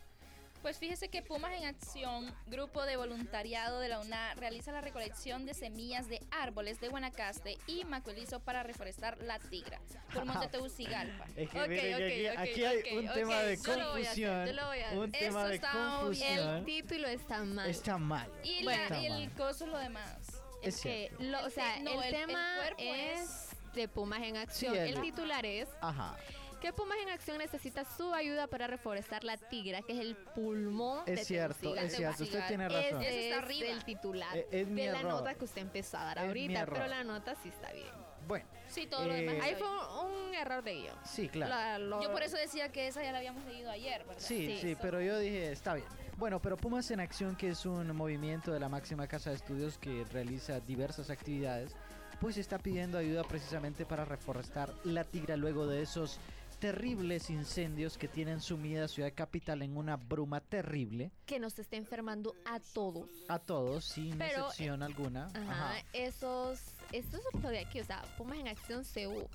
Pues 0.66 0.80
fíjese 0.80 1.10
que 1.10 1.22
Pumas 1.22 1.52
en 1.54 1.66
Acción, 1.68 2.34
grupo 2.48 2.88
de 2.88 2.98
voluntariado 2.98 3.80
de 3.80 3.88
la 3.88 4.00
UNA, 4.00 4.34
realiza 4.34 4.72
la 4.72 4.82
recolección 4.82 5.46
de 5.46 5.54
semillas 5.54 6.10
de 6.10 6.20
árboles 6.32 6.80
de 6.80 6.88
Guanacaste 6.90 7.60
y 7.68 7.86
Macuelizo 7.86 8.40
para 8.40 8.64
reforestar 8.64 9.20
la 9.22 9.38
tigra 9.38 9.80
por 10.12 10.26
Monte 10.26 10.48
Tegucigalpa. 10.48 11.26
Es 11.36 11.52
que 11.52 11.62
Ok, 11.62 11.68
miren 11.68 11.98
que 11.98 12.32
ok, 12.32 12.38
aquí, 12.40 12.40
ok, 12.40 12.40
aquí 12.40 12.64
hay 12.66 12.80
ok, 12.80 12.86
un 13.04 13.08
ok, 13.10 13.14
tema 13.14 13.44
de 13.44 13.58
yo 13.58 13.78
lo 13.78 13.92
voy 13.92 14.06
a 14.06 14.10
hacer, 14.12 14.28
confusión. 14.28 14.46
yo 14.48 14.54
lo 14.54 14.66
voy 14.66 14.80
a 14.80 14.86
hacer. 14.88 14.98
Un 14.98 15.10
Eso 15.14 15.20
tema 15.20 15.48
de 15.50 15.56
está 15.56 15.72
confusión. 15.72 16.40
El 16.58 16.66
título 16.66 17.08
está 17.10 17.44
mal. 17.44 17.70
Está 17.70 17.98
mal. 18.00 18.32
Y, 18.44 18.64
Bueno. 18.64 18.90
la- 18.90 19.02
y 19.02 19.06
el 19.24 19.32
coso 19.34 19.66
es 19.66 19.70
lo 19.72 19.78
demás. 19.78 20.18
Es 20.64 20.82
que 20.82 21.10
cierto. 21.10 21.24
lo- 21.26 21.46
o 21.46 21.50
sea, 21.52 21.78
El- 21.78 21.84
no, 21.84 21.92
el, 21.92 21.98
el- 22.00 22.06
el 22.06 22.26
tema 22.26 22.56
cuerpo 22.58 22.82
es 22.96 23.50
de 23.76 23.88
Pumas 23.88 24.24
en 24.24 24.38
Acción. 24.38 24.74
Sí, 24.74 24.80
el- 24.80 24.96
el 24.96 25.02
titular 25.02 25.46
es 25.46 25.70
Ajá. 25.80 26.18
Que 26.62 26.74
Pumas 26.74 26.98
en 27.02 27.10
Acción 27.10 27.38
necesita 27.38 27.84
su 27.86 28.14
ayuda 28.14 28.48
para 28.48 28.68
reforestar 28.68 29.24
la 29.24 29.38
tigra, 29.38 29.82
que 29.82 29.94
es 29.94 30.00
el 30.00 30.16
pulmón 30.16 31.06
de 31.06 31.14
Es 31.14 31.28
cierto, 31.28 31.56
Tegucigalpa. 31.60 31.86
es 31.88 31.96
cierto. 31.96 32.24
Usted 32.24 32.48
tiene 32.48 32.70
razón. 32.70 33.02
Ese 33.02 33.30
está 33.30 33.40
es 33.54 33.62
el 33.62 33.86
titular 33.86 34.38
es 34.52 34.68
mi 34.68 34.82
de 34.86 34.92
la 34.92 35.00
error. 35.00 35.12
nota 35.14 35.34
que 35.36 35.46
usted 35.46 35.62
empezó 35.62 35.98
a 35.98 36.04
dar 36.06 36.18
Es 36.18 36.24
mi 36.24 36.28
ahorita, 36.30 36.60
error. 36.62 36.74
pero 36.76 36.88
la 36.88 37.04
nota 37.04 37.36
sí 37.42 37.50
está 37.50 37.72
bien. 37.72 37.88
Bueno, 38.28 38.46
Sí, 38.68 38.88
todo 38.88 39.06
lo 39.06 39.14
demás. 39.14 39.36
Eh, 39.36 39.40
Ahí 39.44 39.56
fue 39.56 39.68
un, 39.70 40.26
un 40.28 40.34
error 40.34 40.64
de 40.64 40.74
guion. 40.74 40.96
sí, 41.06 41.30
claro. 41.30 41.50
La- 41.54 41.78
lo- 41.78 42.02
Yo 42.02 42.12
por 42.12 42.24
eso 42.24 42.36
decía 42.38 42.70
que 42.72 42.88
esa 42.88 43.04
ya 43.04 43.12
la 43.12 43.20
habíamos 43.20 43.46
leído 43.46 43.70
ayer, 43.70 44.04
¿verdad? 44.04 44.20
Sí, 44.22 44.48
sí, 44.48 44.58
Sí. 44.70 44.78
pero 44.82 45.00
yo 45.00 45.20
dije, 45.20 45.52
está 45.52 45.76
bien. 45.76 45.88
Bueno, 46.18 46.42
pero 46.42 46.58
Pumas 46.58 46.90
en 46.90 47.00
Acción, 47.02 47.36
que 47.36 47.50
es 47.50 47.66
un 47.68 47.96
movimiento 47.96 48.52
de 48.52 48.60
la 48.60 48.68
máxima 48.70 49.06
casa 49.08 49.30
de 49.30 49.36
estudios 49.36 49.78
que 49.78 50.06
realiza 50.12 50.60
diversas 50.62 51.12
actividades, 51.12 51.76
pues 52.20 52.38
está 52.38 52.58
pidiendo 52.58 52.98
ayuda 52.98 53.24
precisamente 53.26 53.86
para 53.86 54.06
reforestar 54.06 54.74
la 54.86 55.04
tigra 55.04 55.36
luego 55.38 55.68
de 55.68 55.82
esos 55.84 56.18
terribles 56.66 57.30
incendios 57.30 57.96
que 57.96 58.08
tienen 58.08 58.42
sumida 58.42 58.88
Ciudad 58.88 59.14
Capital 59.14 59.62
en 59.62 59.78
una 59.78 59.98
bruma 59.98 60.42
terrible 60.42 61.12
que 61.28 61.38
nos 61.38 61.60
está 61.60 61.76
enfermando 61.76 62.34
a 62.44 62.60
todos. 62.60 63.08
a 63.28 63.38
todos 63.38 63.86
sin 63.86 64.18
Pero, 64.18 64.48
excepción 64.48 64.82
alguna. 64.82 65.28
Ajá, 65.36 65.74
Ajá. 65.74 65.84
esos, 65.94 66.60
esto 66.92 67.18
es 67.18 67.44
lo 67.44 67.50
de 67.50 67.60
aquí, 67.60 67.82
o 67.82 67.86
sea, 67.86 68.02
Pumas 68.18 68.40
en 68.40 68.48
Acción 68.48 68.84
CU. 68.84 69.28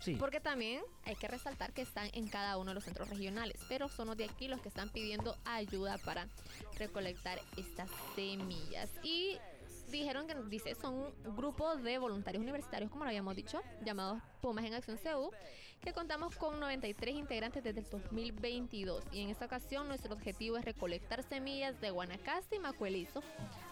Sí. 0.00 0.16
Porque 0.18 0.40
también 0.40 0.82
hay 1.04 1.14
que 1.14 1.28
resaltar 1.28 1.72
que 1.72 1.82
están 1.82 2.10
en 2.12 2.26
cada 2.26 2.56
uno 2.58 2.72
de 2.72 2.74
los 2.74 2.84
centros 2.84 3.08
regionales, 3.10 3.60
pero 3.68 3.88
son 3.88 4.08
los 4.08 4.16
de 4.16 4.24
aquí 4.24 4.48
los 4.48 4.60
que 4.60 4.68
están 4.68 4.88
pidiendo 4.90 5.36
ayuda 5.44 5.98
para 5.98 6.26
recolectar 6.80 7.38
estas 7.56 7.88
semillas. 8.16 8.90
Y 9.04 9.38
dijeron 9.90 10.26
que, 10.26 10.34
dice, 10.48 10.74
son 10.74 10.94
un 10.94 11.36
grupo 11.36 11.76
de 11.76 11.98
voluntarios 11.98 12.42
universitarios, 12.42 12.90
como 12.90 13.04
lo 13.04 13.08
habíamos 13.10 13.36
dicho, 13.36 13.60
llamados 13.84 14.22
Pumas 14.40 14.64
en 14.64 14.74
Acción 14.74 14.98
CU, 14.98 15.30
que 15.80 15.92
contamos 15.92 16.34
con 16.36 16.58
93 16.60 17.14
integrantes 17.14 17.62
desde 17.62 17.80
el 17.80 17.90
2022. 17.90 19.04
Y 19.12 19.22
en 19.22 19.30
esta 19.30 19.46
ocasión 19.46 19.88
nuestro 19.88 20.14
objetivo 20.14 20.56
es 20.56 20.64
recolectar 20.64 21.22
semillas 21.22 21.80
de 21.80 21.90
Guanacaste 21.90 22.56
y 22.56 22.58
Macuelizo, 22.58 23.22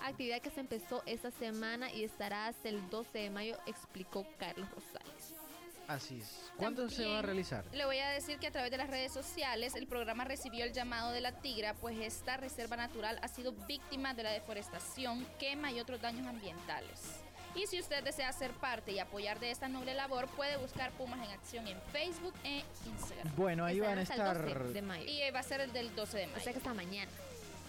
actividad 0.02 0.40
que 0.40 0.50
se 0.50 0.60
empezó 0.60 1.02
esta 1.06 1.30
semana 1.30 1.92
y 1.92 2.04
estará 2.04 2.46
hasta 2.46 2.68
el 2.68 2.88
12 2.90 3.18
de 3.18 3.30
mayo, 3.30 3.56
explicó 3.66 4.26
Carlos 4.38 4.68
Rosales. 4.70 5.43
Así 5.88 6.18
es. 6.20 6.50
¿Cuándo 6.56 6.88
se 6.88 7.06
va 7.06 7.18
a 7.18 7.22
realizar? 7.22 7.64
Le 7.72 7.84
voy 7.84 7.98
a 7.98 8.08
decir 8.10 8.38
que 8.38 8.46
a 8.46 8.50
través 8.50 8.70
de 8.70 8.78
las 8.78 8.88
redes 8.88 9.12
sociales 9.12 9.74
el 9.74 9.86
programa 9.86 10.24
recibió 10.24 10.64
el 10.64 10.72
llamado 10.72 11.10
de 11.12 11.20
la 11.20 11.32
tigra, 11.32 11.74
pues 11.74 11.98
esta 11.98 12.36
reserva 12.38 12.76
natural 12.76 13.18
ha 13.22 13.28
sido 13.28 13.52
víctima 13.66 14.14
de 14.14 14.22
la 14.22 14.30
deforestación, 14.30 15.26
quema 15.38 15.70
y 15.72 15.80
otros 15.80 16.00
daños 16.00 16.26
ambientales. 16.26 17.20
Y 17.54 17.66
si 17.68 17.78
usted 17.78 18.02
desea 18.02 18.32
ser 18.32 18.50
parte 18.52 18.90
y 18.92 18.98
apoyar 18.98 19.38
de 19.38 19.50
esta 19.52 19.68
noble 19.68 19.94
labor, 19.94 20.26
puede 20.28 20.56
buscar 20.56 20.90
Pumas 20.92 21.20
en 21.24 21.32
Acción 21.32 21.68
en 21.68 21.80
Facebook 21.92 22.34
e 22.42 22.64
Instagram. 22.86 23.32
Bueno, 23.36 23.64
ahí 23.64 23.78
van 23.78 23.98
a 23.98 24.02
estar. 24.02 24.42
12 24.44 24.72
de 24.72 24.82
mayo. 24.82 25.04
Y 25.06 25.30
va 25.30 25.38
a 25.38 25.42
ser 25.44 25.60
el 25.60 25.72
del 25.72 25.94
12 25.94 26.18
de 26.18 26.24
O 26.24 26.28
mayo. 26.30 26.40
sea 26.42 26.52
que 26.52 26.58
hasta 26.58 26.74
mañana. 26.74 27.10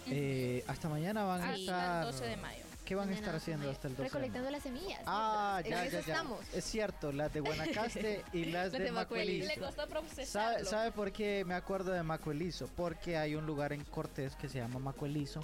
eh, 0.07 0.63
hasta 0.67 0.89
mañana 0.89 1.23
van 1.25 1.41
a 1.43 1.55
estar. 1.55 1.99
el 2.05 2.11
12 2.11 2.25
de 2.25 2.37
mayo. 2.37 2.64
¿Qué 2.85 2.93
van 2.95 3.09
a 3.09 3.13
estar 3.13 3.35
haciendo 3.35 3.69
hasta 3.69 3.87
el 3.87 3.95
12? 3.95 4.03
de 4.03 4.09
mayo? 4.09 4.13
Recolectando 4.13 4.51
las 4.51 4.63
semillas. 4.63 5.01
Ah, 5.07 5.59
En 5.63 5.71
ya, 5.71 5.85
eso 5.85 5.99
ya, 5.99 6.05
ya. 6.05 6.13
estamos. 6.13 6.39
Es 6.53 6.63
cierto, 6.65 7.11
las 7.11 7.33
de 7.33 7.39
Guanacaste 7.39 8.23
y 8.33 8.45
las 8.45 8.65
Las 8.65 8.71
de 8.73 8.79
de 8.79 8.91
Macuelizo. 8.91 9.47
Le 9.47 9.57
costó 9.57 9.87
procesarlo. 9.87 10.59
¿Sabe, 10.59 10.65
¿Sabe 10.65 10.91
por 10.91 11.11
qué 11.11 11.43
me 11.45 11.55
acuerdo 11.55 11.91
de 11.91 12.03
Macuelizo? 12.03 12.67
Porque 12.75 13.17
hay 13.17 13.35
un 13.35 13.45
lugar 13.45 13.73
en 13.73 13.83
Cortés 13.85 14.35
que 14.35 14.47
se 14.47 14.59
llama 14.59 14.79
Macuelizo 14.79 15.41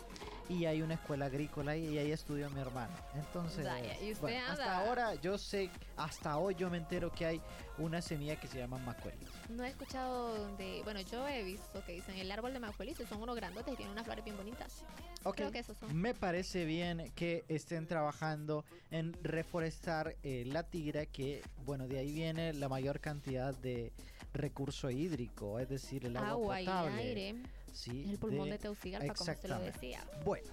y 0.52 0.66
hay 0.66 0.82
una 0.82 0.96
escuela 0.96 1.26
agrícola 1.28 1.78
y 1.78 1.98
ahí 1.98 2.12
estudió 2.12 2.50
mi 2.50 2.60
hermano. 2.60 2.94
Entonces, 3.16 3.66
Vaya, 3.66 3.94
y 4.02 4.12
usted 4.12 4.22
bueno, 4.22 4.46
hasta 4.50 4.78
ahora 4.80 5.16
yo 5.16 5.38
sé, 5.38 5.70
hasta 5.96 6.38
hoy 6.38 6.56
yo 6.56 6.70
me 6.70 6.78
entero 6.78 7.10
que 7.12 7.26
hay 7.26 7.42
una 7.78 8.02
semilla 8.02 8.36
que 8.36 8.48
se 8.48 8.58
llama 8.60 8.78
Macuelizo. 8.80 9.32
No 9.50 9.64
he 9.64 9.70
escuchado 9.70 10.56
de. 10.58 10.82
Bueno, 10.84 11.00
yo 11.02 11.26
he 11.28 11.44
visto 11.44 11.82
que 11.86 11.94
dicen 11.94 12.18
el 12.18 12.30
árbol 12.32 12.52
de 12.54 12.60
Macuelizo 12.60 13.06
son 13.08 13.22
unos 13.22 13.36
grandotes 13.36 13.74
y 13.74 13.78
tienen 13.78 13.94
unas 13.94 14.04
flores 14.06 14.26
bien 14.26 14.36
bonitas. 14.36 14.84
Ok, 15.24 15.36
Creo 15.36 15.52
que 15.52 15.60
esos 15.60 15.78
son. 15.78 15.96
me 15.96 16.14
parece 16.14 16.66
bien 16.66 17.12
que 17.16 17.46
estén 17.48 17.88
trabajando 17.88 18.66
en 18.90 19.14
reforestar 19.24 20.16
eh, 20.24 20.44
la 20.48 20.64
tigra, 20.64 21.06
que 21.06 21.44
bueno, 21.66 21.88
de 21.88 22.00
ahí 22.00 22.12
viene 22.12 22.54
la 22.54 22.68
mayor 22.68 23.00
cantidad 23.00 23.56
de 23.56 23.94
recurso 24.34 24.90
hídrico, 24.90 25.60
es 25.60 25.70
decir, 25.70 26.06
el 26.06 26.18
agua, 26.18 26.32
Agua 26.32 26.62
y 26.62 26.66
potable. 26.66 27.02
aire. 27.02 27.36
Sí, 27.72 28.06
El 28.10 28.18
pulmón 28.18 28.50
de, 28.50 28.58
Teucigalpa, 28.58 29.14
como 29.14 29.34
se 29.34 29.48
lo 29.48 29.60
decía. 29.60 30.06
Bueno, 30.26 30.52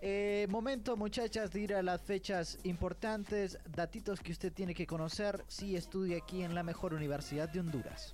eh, 0.00 0.46
momento 0.50 0.96
muchachas 0.96 1.52
de 1.52 1.60
ir 1.60 1.74
a 1.74 1.82
las 1.82 2.00
fechas 2.02 2.58
importantes, 2.64 3.58
datitos 3.68 4.20
que 4.20 4.32
usted 4.32 4.52
tiene 4.52 4.74
que 4.74 4.86
conocer 4.86 5.44
si 5.48 5.76
estudia 5.76 6.18
aquí 6.18 6.42
en 6.42 6.54
la 6.54 6.62
mejor 6.62 6.94
universidad 6.94 7.48
de 7.48 7.60
Honduras. 7.60 8.12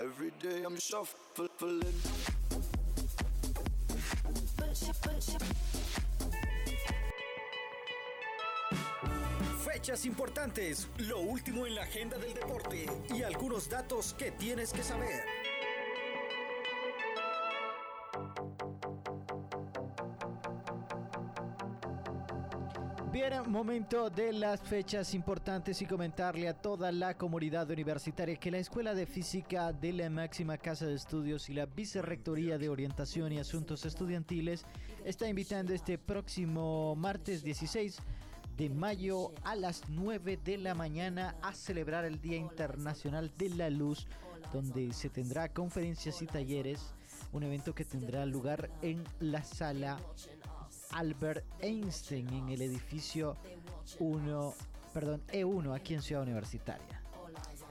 Every 0.00 0.30
day 0.40 0.62
I'm 0.62 0.76
shuffling. 0.76 1.94
Fechas 9.78 10.06
importantes, 10.06 10.88
lo 10.98 11.20
último 11.20 11.64
en 11.64 11.76
la 11.76 11.82
agenda 11.82 12.18
del 12.18 12.34
deporte 12.34 12.84
y 13.16 13.22
algunos 13.22 13.70
datos 13.70 14.12
que 14.12 14.32
tienes 14.32 14.72
que 14.72 14.82
saber. 14.82 15.22
Bien, 23.12 23.34
momento 23.46 24.10
de 24.10 24.32
las 24.32 24.60
fechas 24.60 25.14
importantes 25.14 25.80
y 25.80 25.86
comentarle 25.86 26.48
a 26.48 26.54
toda 26.54 26.90
la 26.90 27.16
comunidad 27.16 27.70
universitaria 27.70 28.34
que 28.34 28.50
la 28.50 28.58
Escuela 28.58 28.94
de 28.94 29.06
Física 29.06 29.72
de 29.72 29.92
la 29.92 30.10
máxima 30.10 30.58
casa 30.58 30.86
de 30.86 30.94
estudios 30.94 31.48
y 31.50 31.54
la 31.54 31.66
Vicerrectoría 31.66 32.58
de 32.58 32.68
Orientación 32.68 33.32
y 33.32 33.38
Asuntos 33.38 33.86
Estudiantiles 33.86 34.64
está 35.04 35.28
invitando 35.28 35.72
este 35.72 35.98
próximo 35.98 36.96
martes 36.96 37.44
16 37.44 38.00
de 38.58 38.68
mayo 38.68 39.32
a 39.44 39.54
las 39.54 39.88
9 39.88 40.36
de 40.44 40.58
la 40.58 40.74
mañana 40.74 41.36
a 41.42 41.54
celebrar 41.54 42.04
el 42.04 42.20
Día 42.20 42.36
Internacional 42.36 43.30
de 43.38 43.50
la 43.50 43.70
Luz, 43.70 44.08
donde 44.52 44.92
se 44.92 45.08
tendrá 45.08 45.48
conferencias 45.48 46.20
y 46.22 46.26
talleres, 46.26 46.92
un 47.32 47.44
evento 47.44 47.72
que 47.72 47.84
tendrá 47.84 48.26
lugar 48.26 48.68
en 48.82 49.04
la 49.20 49.44
sala 49.44 49.96
Albert 50.90 51.44
Einstein 51.60 52.28
en 52.30 52.48
el 52.48 52.62
edificio 52.62 53.36
1, 54.00 54.54
perdón, 54.92 55.22
E1 55.28 55.76
aquí 55.76 55.94
en 55.94 56.02
Ciudad 56.02 56.24
Universitaria. 56.24 56.97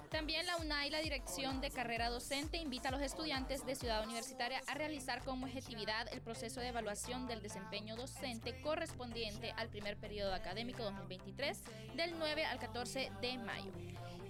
También 0.09 0.45
la 0.45 0.55
UNAI, 0.57 0.89
la 0.89 0.99
Dirección 0.99 1.59
de 1.59 1.69
Carrera 1.69 2.09
Docente, 2.09 2.57
invita 2.57 2.87
a 2.87 2.91
los 2.91 3.01
estudiantes 3.01 3.65
de 3.65 3.75
Ciudad 3.75 4.05
Universitaria 4.05 4.61
a 4.67 4.73
realizar 4.73 5.21
como 5.23 5.45
objetividad 5.45 6.07
el 6.13 6.21
proceso 6.21 6.61
de 6.61 6.69
evaluación 6.69 7.27
del 7.27 7.41
desempeño 7.41 7.97
docente 7.97 8.61
correspondiente 8.61 9.53
al 9.57 9.67
primer 9.67 9.97
periodo 9.97 10.33
académico 10.33 10.83
2023 10.83 11.61
del 11.97 12.17
9 12.17 12.45
al 12.45 12.57
14 12.57 13.11
de 13.21 13.37
mayo. 13.37 13.71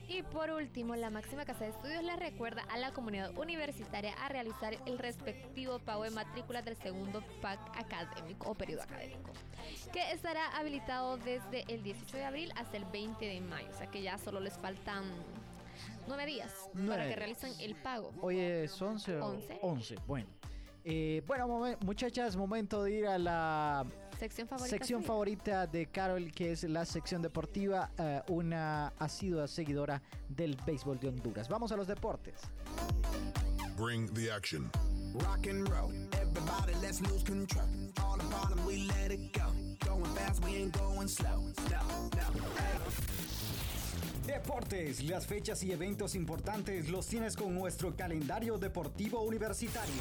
Y 0.10 0.24
por 0.24 0.50
último, 0.50 0.96
la 0.96 1.10
máxima 1.10 1.46
casa 1.46 1.66
de 1.66 1.72
estudios 1.72 2.02
le 2.02 2.16
recuerda 2.16 2.64
a 2.70 2.78
la 2.78 2.92
comunidad 2.94 3.38
universitaria 3.38 4.14
a 4.14 4.30
realizar 4.30 4.78
el 4.86 4.98
respectivo 4.98 5.80
pago 5.80 6.04
de 6.04 6.12
matrícula 6.12 6.62
del 6.62 6.78
segundo 6.78 7.22
PAC 7.42 7.60
académico 7.78 8.50
o 8.50 8.56
periodo 8.56 8.84
académico, 8.84 9.32
que 9.92 10.12
estará 10.12 10.48
habilitado 10.58 11.18
desde 11.18 11.66
el 11.68 11.84
18 11.84 12.18
de 12.18 12.24
abril 12.24 12.54
hasta 12.56 12.78
el 12.78 12.86
20 12.86 13.26
de 13.26 13.42
mayo, 13.42 13.70
o 13.70 13.78
sea 13.78 13.88
que 13.88 14.02
ya 14.02 14.18
solo 14.18 14.40
les 14.40 14.58
faltan 14.58 15.04
nueve 16.08 16.26
días 16.26 16.52
Nueve 16.74 16.90
para 16.90 17.02
que 17.04 17.08
días. 17.08 17.20
realicen 17.20 17.54
el 17.60 17.76
pago. 17.76 18.12
Hoy 18.22 18.40
es 18.40 18.82
11 18.82 19.18
o 19.18 19.26
Once. 19.28 19.60
11, 19.62 19.96
bueno. 20.08 20.28
Eh, 20.90 21.22
bueno, 21.28 21.48
momen- 21.48 21.78
muchachas, 21.84 22.36
momento 22.38 22.84
de 22.84 22.92
ir 22.94 23.08
a 23.08 23.18
la 23.18 23.86
Sección 24.18 24.48
favorita. 24.48 24.70
sección 24.78 25.04
favorita 25.04 25.68
de 25.68 25.86
Carol, 25.88 26.32
que 26.32 26.54
es 26.54 26.64
la 26.64 26.86
sección 26.86 27.22
deportiva, 27.22 27.92
eh, 27.98 28.22
una 28.30 28.88
asidua 28.98 29.48
seguidora 29.50 30.02
del 30.30 30.56
béisbol 30.66 30.98
de 31.00 31.10
Honduras. 31.10 31.50
Vamos 31.50 31.72
a 31.74 31.76
los 31.76 31.88
deportes. 31.88 32.40
Bring 33.78 34.08
the 34.14 34.32
action. 34.32 34.72
Rock 35.16 35.48
and 35.48 35.68
roll. 35.70 35.94
Everybody, 36.14 36.74
let's 36.82 37.02
lose 37.02 37.24
control. 37.24 37.66
All 38.04 38.18
the 38.18 38.26
bottom, 38.26 38.66
we 38.66 38.78
let 38.88 39.12
it 39.12 39.32
go. 39.38 39.52
Going 39.86 40.06
fast, 40.16 40.44
we 40.46 40.56
ain't 40.56 40.76
going 40.80 41.08
slow. 41.10 41.42
No, 41.70 42.10
no. 42.16 42.42
Deportes, 44.28 45.06
las 45.06 45.26
fechas 45.26 45.64
y 45.64 45.72
eventos 45.72 46.14
importantes 46.14 46.90
los 46.90 47.08
tienes 47.08 47.38
con 47.38 47.56
nuestro 47.56 47.96
calendario 47.96 48.58
deportivo 48.58 49.22
universitario. 49.22 49.94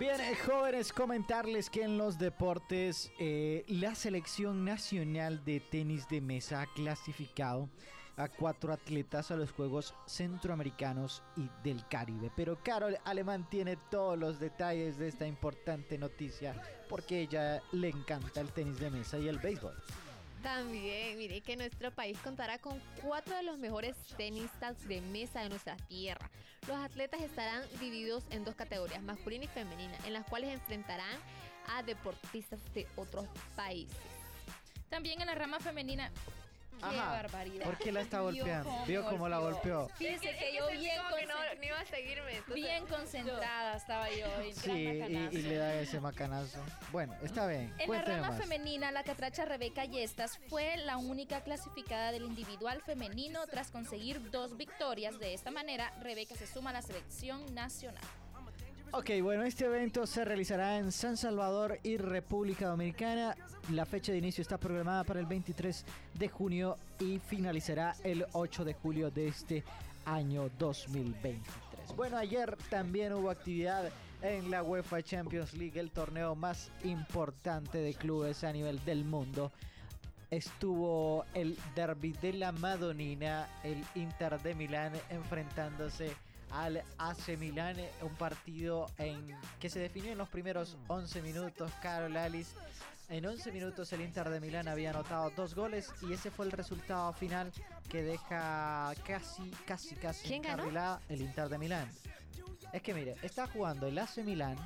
Bien, 0.00 0.20
eh, 0.20 0.34
jóvenes, 0.44 0.92
comentarles 0.92 1.70
que 1.70 1.84
en 1.84 1.98
los 1.98 2.18
deportes 2.18 3.12
eh, 3.20 3.64
la 3.68 3.94
selección 3.94 4.64
nacional 4.64 5.44
de 5.44 5.60
tenis 5.60 6.08
de 6.08 6.20
mesa 6.20 6.62
ha 6.62 6.66
clasificado 6.74 7.68
a 8.16 8.28
cuatro 8.28 8.72
atletas 8.72 9.30
a 9.30 9.36
los 9.36 9.52
Juegos 9.52 9.94
Centroamericanos 10.06 11.22
y 11.36 11.48
del 11.62 11.86
Caribe. 11.88 12.30
Pero 12.36 12.58
Carol 12.62 12.98
Alemán 13.04 13.48
tiene 13.50 13.76
todos 13.90 14.18
los 14.18 14.38
detalles 14.38 14.98
de 14.98 15.08
esta 15.08 15.26
importante 15.26 15.98
noticia 15.98 16.54
porque 16.88 17.20
ella 17.20 17.62
le 17.72 17.88
encanta 17.88 18.40
el 18.40 18.52
tenis 18.52 18.78
de 18.78 18.90
mesa 18.90 19.18
y 19.18 19.28
el 19.28 19.38
béisbol. 19.38 19.74
También, 20.42 21.16
mire 21.16 21.40
que 21.40 21.56
nuestro 21.56 21.90
país 21.90 22.18
contará 22.18 22.58
con 22.58 22.78
cuatro 23.02 23.34
de 23.34 23.42
los 23.42 23.58
mejores 23.58 23.96
tenistas 24.18 24.86
de 24.86 25.00
mesa 25.00 25.40
de 25.40 25.48
nuestra 25.48 25.74
tierra. 25.88 26.30
Los 26.68 26.76
atletas 26.76 27.22
estarán 27.22 27.62
divididos 27.80 28.24
en 28.30 28.44
dos 28.44 28.54
categorías, 28.54 29.02
masculina 29.02 29.44
y 29.44 29.48
femenina, 29.48 29.96
en 30.06 30.12
las 30.12 30.26
cuales 30.26 30.52
enfrentarán 30.52 31.18
a 31.68 31.82
deportistas 31.82 32.60
de 32.74 32.86
otros 32.96 33.26
países. 33.56 33.96
También 34.90 35.20
en 35.22 35.28
la 35.28 35.34
rama 35.34 35.60
femenina. 35.60 36.10
¡Qué 36.90 36.98
Ajá, 36.98 37.10
barbaridad! 37.12 37.64
¿Por 37.64 37.78
qué 37.78 37.92
la 37.92 38.00
está 38.00 38.18
Vio 38.20 38.24
golpeando? 38.26 38.70
cómo 38.70 38.86
¿Vio 38.86 39.04
cómo 39.08 39.28
la 39.28 39.38
golpeó? 39.38 39.88
Fíjese 39.96 40.36
que 40.36 40.54
yo 40.56 40.68
bien, 40.68 41.00
concent- 41.00 41.64
iba 41.64 41.80
a 41.80 41.86
seguirme. 41.86 42.42
bien 42.54 42.86
concentrada 42.86 43.76
estaba 43.76 44.10
yo. 44.10 44.26
en 44.42 44.54
Sí, 44.54 44.70
y, 44.70 45.38
y 45.38 45.42
le 45.42 45.56
da 45.56 45.74
ese 45.74 46.00
macanazo. 46.00 46.58
Bueno, 46.92 47.14
está 47.22 47.46
bien. 47.46 47.74
En 47.78 47.90
la 47.90 48.02
rama 48.02 48.28
más. 48.30 48.38
femenina, 48.40 48.90
la 48.92 49.02
catracha 49.04 49.44
Rebeca 49.44 49.84
Yestas 49.84 50.38
fue 50.48 50.76
la 50.78 50.96
única 50.96 51.42
clasificada 51.42 52.12
del 52.12 52.24
individual 52.24 52.82
femenino 52.82 53.46
tras 53.46 53.70
conseguir 53.70 54.30
dos 54.30 54.56
victorias. 54.56 55.18
De 55.18 55.34
esta 55.34 55.50
manera, 55.50 55.90
Rebeca 56.02 56.34
se 56.36 56.46
suma 56.46 56.70
a 56.70 56.74
la 56.74 56.82
selección 56.82 57.54
nacional. 57.54 58.02
Ok, 58.96 59.10
bueno, 59.22 59.42
este 59.42 59.64
evento 59.64 60.06
se 60.06 60.24
realizará 60.24 60.78
en 60.78 60.92
San 60.92 61.16
Salvador 61.16 61.80
y 61.82 61.96
República 61.96 62.68
Dominicana. 62.68 63.34
La 63.72 63.86
fecha 63.86 64.12
de 64.12 64.18
inicio 64.18 64.40
está 64.40 64.56
programada 64.56 65.02
para 65.02 65.18
el 65.18 65.26
23 65.26 65.84
de 66.14 66.28
junio 66.28 66.78
y 67.00 67.18
finalizará 67.18 67.96
el 68.04 68.24
8 68.30 68.64
de 68.64 68.74
julio 68.74 69.10
de 69.10 69.26
este 69.26 69.64
año 70.04 70.48
2023. 70.60 71.96
Bueno, 71.96 72.18
ayer 72.18 72.56
también 72.70 73.14
hubo 73.14 73.30
actividad 73.30 73.90
en 74.22 74.48
la 74.48 74.62
UEFA 74.62 75.02
Champions 75.02 75.54
League, 75.54 75.80
el 75.80 75.90
torneo 75.90 76.36
más 76.36 76.70
importante 76.84 77.78
de 77.78 77.94
clubes 77.94 78.44
a 78.44 78.52
nivel 78.52 78.82
del 78.84 79.04
mundo. 79.04 79.50
estuvo 80.30 81.24
el 81.34 81.58
derby 81.74 82.12
de 82.12 82.34
la 82.34 82.52
Madonina, 82.52 83.48
el 83.64 83.84
Inter 83.96 84.40
de 84.40 84.54
Milán 84.54 84.92
enfrentándose 85.10 86.14
al 86.54 86.82
AC 86.98 87.36
Milán, 87.38 87.76
un 88.02 88.14
partido 88.14 88.86
en 88.98 89.36
que 89.60 89.68
se 89.68 89.78
definió 89.80 90.12
en 90.12 90.18
los 90.18 90.28
primeros 90.28 90.76
11 90.88 91.20
minutos. 91.22 91.70
Carol 91.82 92.16
Alice 92.16 92.54
en 93.10 93.26
11 93.26 93.52
minutos 93.52 93.92
el 93.92 94.00
Inter 94.00 94.28
de 94.30 94.40
Milán 94.40 94.66
había 94.68 94.90
anotado 94.90 95.30
dos 95.36 95.54
goles 95.54 95.90
y 96.02 96.12
ese 96.12 96.30
fue 96.30 96.46
el 96.46 96.52
resultado 96.52 97.12
final 97.12 97.52
que 97.90 98.02
deja 98.02 98.92
casi, 99.06 99.50
casi, 99.66 99.94
casi 99.96 100.26
¿Quién 100.26 100.42
ganó? 100.42 101.00
el 101.08 101.20
Inter 101.20 101.48
de 101.48 101.58
Milán. 101.58 101.90
Es 102.72 102.82
que 102.82 102.94
mire, 102.94 103.14
está 103.22 103.46
jugando 103.46 103.86
el 103.86 103.98
AC 103.98 104.18
Milán 104.24 104.56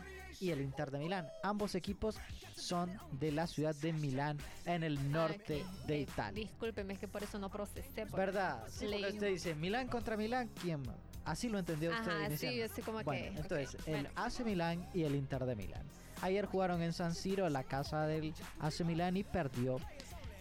y 0.40 0.50
el 0.50 0.60
Inter 0.60 0.90
de 0.90 0.98
Milán. 0.98 1.26
Ambos 1.42 1.74
equipos 1.74 2.16
son 2.56 2.96
de 3.12 3.32
la 3.32 3.46
ciudad 3.46 3.74
de 3.74 3.92
Milán, 3.92 4.38
en 4.66 4.82
el 4.84 5.10
norte 5.10 5.64
Ah, 5.66 5.72
ok. 5.80 5.86
de 5.86 5.94
Eh, 5.96 6.00
Italia. 6.02 6.40
Discúlpeme, 6.44 6.94
es 6.94 7.00
que 7.00 7.08
por 7.08 7.22
eso 7.24 7.38
no 7.38 7.50
procesé. 7.50 8.04
¿Verdad? 8.04 8.64
Sí, 8.70 8.86
usted 8.86 9.28
dice 9.28 9.54
Milán 9.56 9.88
contra 9.88 10.16
Milán, 10.16 10.48
¿quién? 10.62 10.82
Así 11.28 11.48
lo 11.50 11.58
entendió 11.58 11.90
usted 11.90 12.02
Ajá, 12.10 12.18
sí, 12.20 12.26
inicialmente. 12.26 12.68
yo 12.68 12.74
sé 12.74 12.82
como 12.82 13.02
Bueno, 13.02 13.22
que- 13.34 13.40
entonces, 13.40 13.76
el 13.86 13.92
bueno. 14.04 14.08
AC 14.16 14.44
Milán 14.44 14.88
y 14.94 15.02
el 15.02 15.14
Inter 15.14 15.44
de 15.44 15.54
Milán. 15.56 15.82
Ayer 16.22 16.46
jugaron 16.46 16.82
en 16.82 16.92
San 16.92 17.14
Siro, 17.14 17.48
la 17.50 17.64
casa 17.64 18.06
del 18.06 18.32
AC 18.60 18.82
Milán, 18.84 19.16
y 19.16 19.24
perdió 19.24 19.78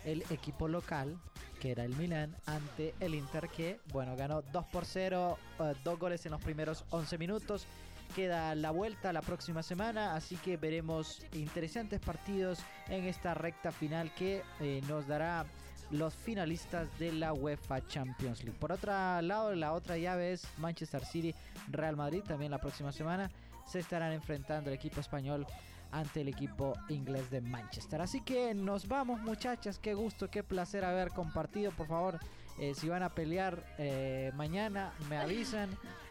el 0.06 0.24
equipo 0.30 0.68
local, 0.70 1.20
que 1.60 1.72
era 1.72 1.84
el 1.84 1.96
Milán, 1.98 2.36
ante 2.46 2.96
el 3.02 3.16
Inter, 3.16 3.50
que, 3.50 3.80
bueno, 3.92 4.16
ganó 4.16 4.42
2 4.42 4.66
por 4.68 4.86
0, 4.86 5.38
eh, 5.60 5.74
dos 5.84 6.00
goles 6.00 6.26
en 6.26 6.32
los 6.32 6.42
primeros 6.42 6.86
11 6.92 7.18
minutos. 7.18 7.68
Queda 8.16 8.56
la 8.56 8.72
vuelta 8.72 9.12
la 9.12 9.22
próxima 9.22 9.62
semana, 9.62 10.16
así 10.16 10.38
que 10.38 10.56
veremos 10.56 11.22
interesantes 11.34 12.00
partidos 12.00 12.60
en 12.88 13.04
esta 13.04 13.34
recta 13.34 13.74
final 13.74 14.14
que 14.16 14.42
eh, 14.62 14.82
nos 14.88 15.06
dará 15.08 15.46
los 15.92 16.14
finalistas 16.16 16.88
de 17.00 17.12
la 17.14 17.34
UEFA 17.34 17.86
Champions 17.88 18.44
League. 18.44 18.58
Por 18.60 18.72
otro 18.72 18.92
lado, 19.22 19.56
la 19.56 19.74
otra 19.74 19.98
llave 19.98 20.34
es 20.34 20.48
Manchester 20.58 21.06
City, 21.06 21.34
Real 21.70 21.96
Madrid. 21.96 22.22
También 22.28 22.52
la 22.52 22.58
próxima 22.60 22.92
semana 22.92 23.30
se 23.66 23.80
estarán 23.80 24.12
enfrentando 24.14 24.70
el 24.70 24.76
equipo 24.76 25.00
español 25.00 25.46
ante 25.92 26.22
el 26.22 26.28
equipo 26.28 26.74
inglés 26.90 27.30
de 27.30 27.40
Manchester. 27.42 28.02
Así 28.02 28.22
que 28.22 28.54
nos 28.54 28.88
vamos 28.88 29.22
muchachas, 29.22 29.80
qué 29.80 29.94
gusto, 29.94 30.30
qué 30.30 30.44
placer 30.44 30.84
haber 30.84 31.10
compartido. 31.12 31.72
Por 31.72 31.88
favor, 31.88 32.20
eh, 32.60 32.74
si 32.76 32.90
van 32.90 33.04
a 33.04 33.10
pelear 33.10 33.64
eh, 33.78 34.32
mañana, 34.36 34.92
me 35.10 35.18
avisan. 35.18 35.70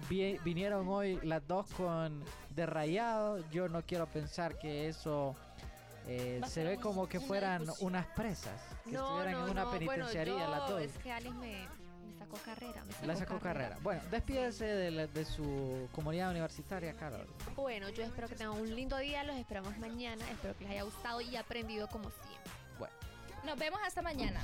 Vi- 0.09 0.39
vinieron 0.45 0.89
hoy 0.89 1.19
las 1.23 1.47
dos 1.47 1.67
con 1.77 2.23
de 2.55 2.65
rayado. 2.65 3.39
Yo 3.51 3.69
no 3.69 3.83
quiero 3.83 4.07
pensar 4.07 4.59
que 4.59 4.89
eso 4.89 5.35
eh, 6.07 6.40
se 6.49 6.64
ve 6.64 6.77
como 6.79 7.09
que 7.09 7.21
fueran 7.21 7.61
discusión. 7.62 7.88
unas 7.88 8.07
presas. 8.09 8.61
Que 8.85 8.92
No, 8.92 9.05
estuvieran 9.21 9.33
no, 9.33 9.45
en 9.47 9.51
una 9.53 9.64
no. 9.64 9.71
penitenciaría 9.73 10.35
bueno, 10.35 10.51
las 10.51 10.61
yo- 10.69 10.75
dos. 10.75 10.83
Es 10.83 10.99
que 10.99 11.12
Alice 11.12 11.35
me, 11.35 11.69
me 12.07 12.19
sacó 12.19 12.37
carrera. 12.45 12.85
me 13.01 13.07
La 13.07 13.16
sacó 13.16 13.38
carrera. 13.38 13.79
Bueno, 13.83 14.03
despídese 14.11 14.64
de, 14.64 14.90
la- 14.90 15.07
de 15.07 15.25
su 15.25 15.88
comunidad 15.92 16.31
universitaria, 16.31 16.92
Carol. 16.95 17.27
Bueno, 17.55 17.88
yo 17.90 18.05
espero 18.05 18.29
que 18.29 18.37
tengan 18.37 18.59
un 18.61 18.75
lindo 18.75 18.97
día. 18.99 19.25
Los 19.25 19.37
esperamos 19.37 19.77
mañana. 19.79 20.25
Espero 20.31 20.57
que 20.57 20.64
les 20.64 20.73
haya 20.75 20.83
gustado 20.85 21.21
y 21.21 21.37
aprendido 21.37 21.88
como 21.88 22.11
siempre. 22.11 22.53
Bueno. 22.79 22.95
Nos 23.45 23.59
vemos 23.59 23.81
hasta 23.85 24.03
mañana. 24.03 24.40